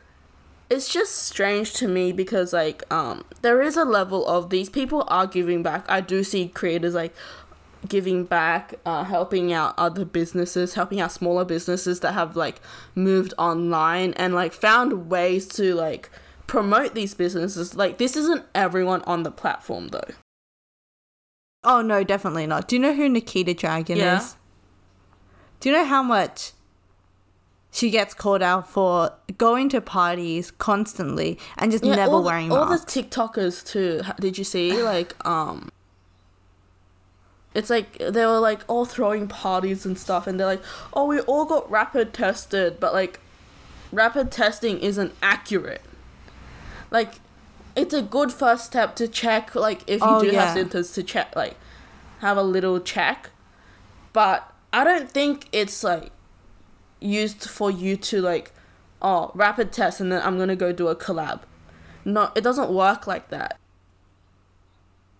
[0.70, 5.04] it's just strange to me because like um there is a level of these people
[5.08, 5.84] are giving back.
[5.88, 7.14] I do see creators like
[7.88, 12.60] giving back, uh, helping out other businesses, helping out smaller businesses that have like
[12.94, 16.08] moved online and like found ways to like
[16.52, 17.74] promote these businesses.
[17.74, 20.10] Like this isn't everyone on the platform though.
[21.64, 22.68] Oh no, definitely not.
[22.68, 24.18] Do you know who Nikita Dragun Yeah.
[24.18, 24.36] is?
[25.60, 26.52] Do you know how much
[27.70, 32.66] she gets called out for going to parties constantly and just never all, wearing all
[32.66, 34.02] the TikTokers too.
[34.20, 35.70] Did you see like um?
[37.54, 41.20] It's like they were like all throwing parties and stuff, and they're like, "Oh, we
[41.20, 43.20] all got rapid tested," but like,
[43.90, 45.80] rapid testing isn't accurate.
[46.92, 47.14] Like,
[47.74, 50.44] it's a good first step to check, like, if you Oh, do yeah.
[50.44, 51.56] have symptoms, to check, like,
[52.20, 53.30] have a little check.
[54.12, 56.12] But I don't think it's like
[57.00, 58.52] used for you to like,
[59.00, 61.40] oh, rapid test, and then I'm gonna go do a collab.
[62.04, 63.58] No, it doesn't work like that.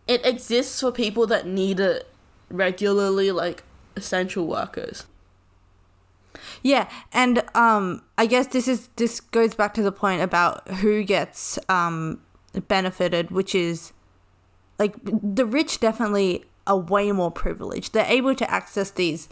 [0.06, 2.08] It exists for people that need it
[2.50, 3.62] regularly, like
[3.96, 5.06] essential workers.
[6.62, 11.02] Yeah, and um, I guess this is this goes back to the point about who
[11.04, 12.20] gets um
[12.68, 13.92] benefited, which is
[14.78, 17.92] like the rich definitely are way more privileged.
[17.92, 19.28] They're able to access these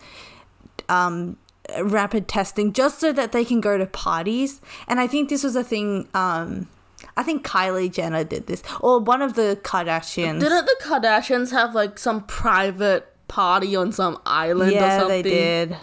[0.88, 1.36] um
[1.82, 4.60] rapid testing just so that they can go to parties.
[4.88, 6.08] And I think this was a thing.
[6.14, 6.68] Um,
[7.16, 10.40] I think Kylie Jenner did this, or one of the Kardashians.
[10.40, 15.22] Didn't the Kardashians have like some private party on some island or yeah, something?
[15.22, 15.76] they did.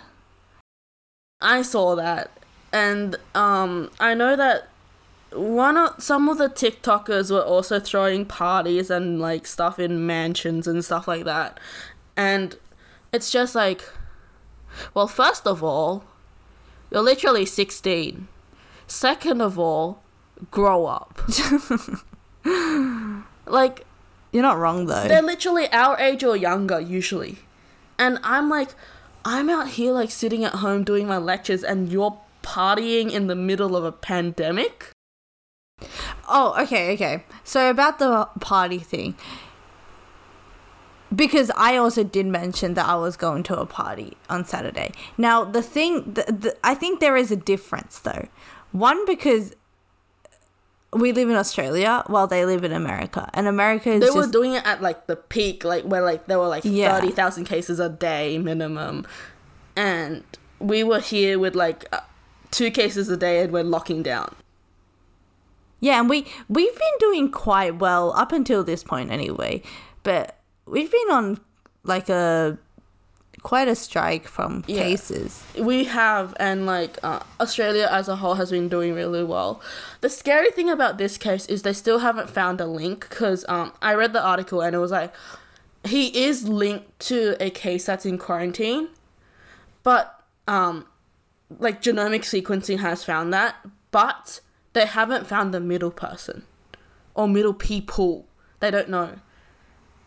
[1.42, 2.32] I saw that,
[2.72, 4.70] and um, I know that
[5.32, 10.68] one of some of the TikTokers were also throwing parties and like stuff in mansions
[10.68, 11.60] and stuff like that,
[12.16, 12.56] and
[13.14, 13.84] it's just like,
[14.94, 16.04] well, first of all,
[16.92, 18.28] you're literally sixteen.
[18.88, 20.02] Second of all,
[20.50, 21.22] grow up.
[23.46, 23.86] like
[24.32, 25.08] You're not wrong though.
[25.08, 27.40] they're literally our age or younger usually.
[28.00, 28.70] And I'm like,
[29.30, 33.36] I'm out here like sitting at home doing my lectures and you're partying in the
[33.36, 34.92] middle of a pandemic?
[36.30, 37.26] Oh, okay, okay.
[37.44, 39.16] So about the party thing.
[41.14, 44.94] Because I also did mention that I was going to a party on Saturday.
[45.18, 48.30] Now, the thing, the, the, I think there is a difference though.
[48.72, 49.54] One, because
[50.94, 53.30] we live in Australia while they live in America.
[53.34, 54.18] And America is They just.
[54.18, 57.00] were doing it at like the peak, like where like there were like Yeah.
[57.00, 59.06] 30,000 cases a day minimum.
[59.76, 60.24] And
[60.60, 62.00] we were here with like uh,
[62.52, 64.34] two cases a day and we're locking down.
[65.80, 69.62] Yeah, and we we've been doing quite well up until this point anyway.
[70.04, 71.40] But we've been on
[71.84, 72.58] like a
[73.44, 74.82] quite a strike from Yeah.
[74.84, 75.44] cases.
[75.58, 79.62] we have and like uh, australia as a whole has been doing really well
[80.02, 83.72] the scary thing about this case is they still haven't found a link because um,
[83.82, 85.14] i read the article and it was like
[85.86, 88.90] he is linked to a case that's in quarantine
[89.84, 90.86] but um,
[91.60, 93.56] like genomic sequencing has found that
[93.92, 94.42] but
[94.74, 96.44] they haven't found the middle person
[97.14, 98.26] or middle people
[98.60, 99.20] they don't know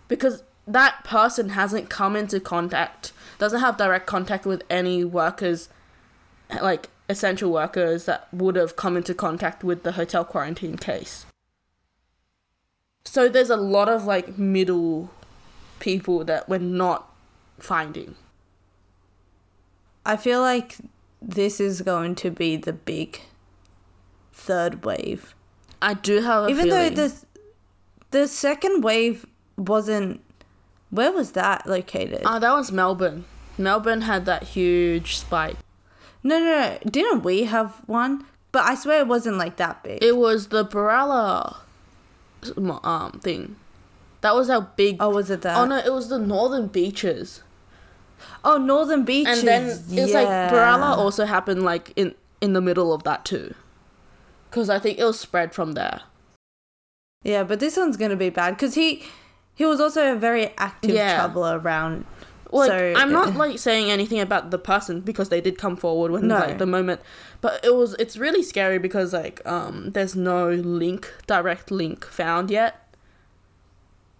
[0.08, 5.68] because that person hasn't come into contact doesn't have direct contact with any workers
[6.62, 11.26] like essential workers that would have come into contact with the hotel quarantine case
[13.04, 15.10] so there's a lot of like middle
[15.80, 17.12] people that we're not
[17.58, 18.14] finding
[20.04, 20.76] I feel like
[21.20, 23.20] this is going to be the big
[24.32, 25.34] third wave.
[25.82, 26.94] i do have a Even feeling.
[26.94, 27.24] though the
[28.10, 29.24] the second wave
[29.56, 30.20] wasn't
[30.90, 32.22] where was that located?
[32.24, 33.24] oh that was melbourne
[33.58, 35.56] melbourne had that huge spike
[36.22, 36.78] no, no, no.
[36.90, 38.26] Didn't we have one?
[38.52, 40.04] But I swear it wasn't like that big.
[40.04, 41.56] it was the Berala
[42.84, 43.56] um thing
[44.20, 45.56] that was how big oh, was it that?
[45.56, 47.42] oh no it was the northern beaches
[48.44, 49.38] Oh, Northern Beaches.
[49.40, 50.50] and then it's like yeah.
[50.50, 53.54] Berala also happened like in in the middle of that too,
[54.48, 56.02] because I think it was spread from there.
[57.22, 59.04] Yeah, but this one's gonna be bad because he
[59.60, 61.16] he was also a very active Yeah.
[61.16, 62.06] traveler around.
[62.50, 66.10] Like So- I'm not like saying anything about the person because they did come forward
[66.12, 66.36] when No.
[66.38, 67.00] like the moment,
[67.42, 72.50] but it was it's really scary because like um there's no link direct link found
[72.50, 72.72] yet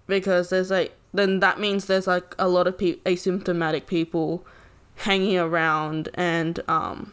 [0.07, 4.45] because there's like then that means there's like a lot of pe- asymptomatic people
[5.09, 7.13] hanging around and um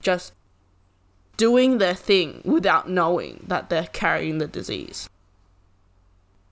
[0.00, 0.32] just
[1.36, 5.08] doing their thing without knowing that they're carrying the disease.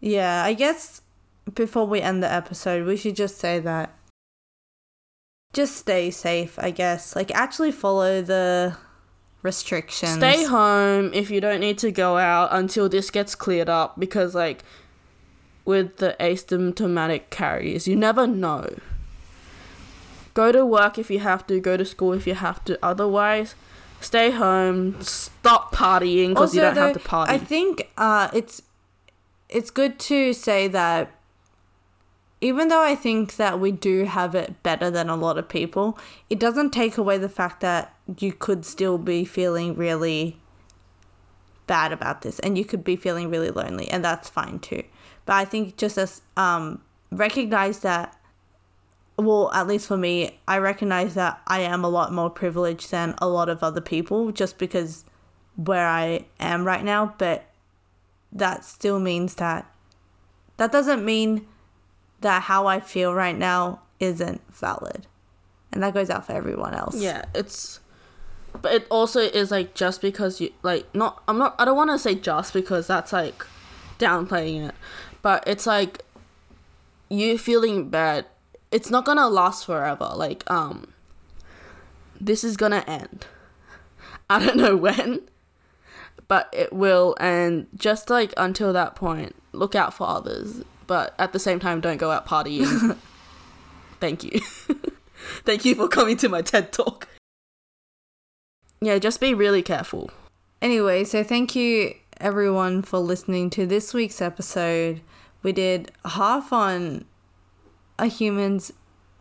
[0.01, 1.03] Yeah, I guess
[1.55, 3.95] before we end the episode, we should just say that
[5.53, 7.17] just stay safe, I guess.
[7.17, 8.77] Like actually follow the
[9.43, 10.15] restrictions.
[10.15, 14.35] Stay home if you don't need to go out until this gets cleared up because
[14.35, 14.63] like
[15.65, 18.79] with the asymptomatic carriers, you never know.
[20.35, 22.79] Go to work if you have to, go to school if you have to.
[22.83, 23.55] Otherwise,
[24.01, 27.33] stay home, stop partying because you don't have to party.
[27.33, 28.63] I think uh, it's
[29.49, 31.11] it's good to say that
[32.41, 35.99] even though I think that we do have it better than a lot of people,
[36.31, 40.39] it doesn't take away the fact that you could still be feeling really
[41.67, 44.83] bad about this and you could be feeling really lonely and that's fine too.
[45.27, 48.15] But I think just as um recognize that
[49.19, 53.17] well, at least for me, I recognize that I am a lot more privileged than
[53.19, 55.05] a lot of other people just because
[55.57, 57.48] where I am right now, but
[58.33, 59.71] that still means that
[60.57, 61.47] that doesn't mean
[62.21, 65.07] that how I feel right now isn't valid.
[65.73, 66.97] And that goes out for everyone else.
[66.97, 67.81] Yeah, it's
[68.61, 71.91] but it also is like just because you like not I'm not I don't want
[71.91, 73.45] to say just because that's like
[73.99, 74.75] downplaying it.
[75.23, 76.05] But it's like
[77.09, 78.27] you feeling bad.
[78.71, 80.13] It's not going to last forever.
[80.15, 80.93] Like um
[82.21, 83.27] this is going to end.
[84.31, 85.23] I don't know when,
[86.29, 91.33] but it will and just like until that point, look out for others, but at
[91.33, 92.97] the same time don't go out partying.
[94.01, 94.41] Thank you.
[95.45, 97.09] Thank you for coming to my TED talk.
[98.81, 100.11] Yeah, just be really careful.
[100.63, 105.01] Anyway, so thank you everyone for listening to this week's episode.
[105.43, 107.05] We did half on
[107.99, 108.73] are humans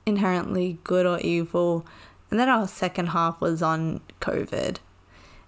[0.05, 1.85] inherently good or evil,
[2.29, 4.77] and then our second half was on COVID.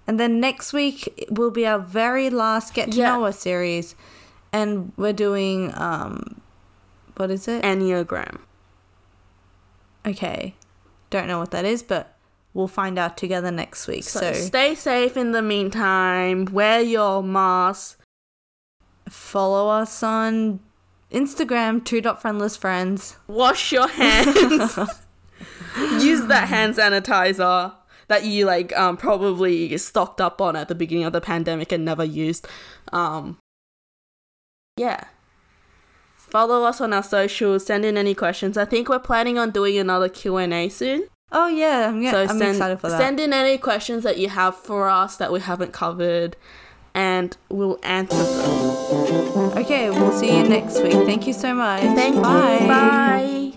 [0.10, 3.10] And then next week will be our very last get to Yeah.
[3.14, 3.93] know us series,
[4.51, 6.41] and we're doing um,
[7.16, 7.62] what is it?
[7.64, 8.39] Enneagram.
[10.07, 10.55] Okay,
[11.12, 12.18] don't know what that is, but
[12.55, 14.03] we'll find out together next week.
[14.03, 16.45] So, So, stay safe in the meantime.
[16.45, 17.99] Wear your mask.
[19.07, 20.60] follow us on
[21.12, 23.16] Instagram, two dot friendless friends.
[23.28, 24.76] Wash your hands.
[25.99, 27.74] Use that hand sanitizer
[28.10, 31.86] that you like um probably stocked up on at the beginning of the pandemic and
[31.86, 32.47] never used.
[32.91, 33.38] Um
[34.78, 35.05] yeah.
[36.16, 38.55] Follow us on our socials, send in any questions.
[38.55, 41.07] I think we're planning on doing another Q&A soon.
[41.32, 42.97] Oh yeah, I'm, yeah, so I'm send, excited for that.
[42.99, 46.36] send in any questions that you have for us that we haven't covered
[46.93, 49.57] and we'll answer them.
[49.57, 50.93] Okay, we'll see you next week.
[50.93, 51.82] Thank you so much.
[51.82, 52.60] Thank Bye.
[52.62, 52.68] you.
[52.68, 53.49] Bye.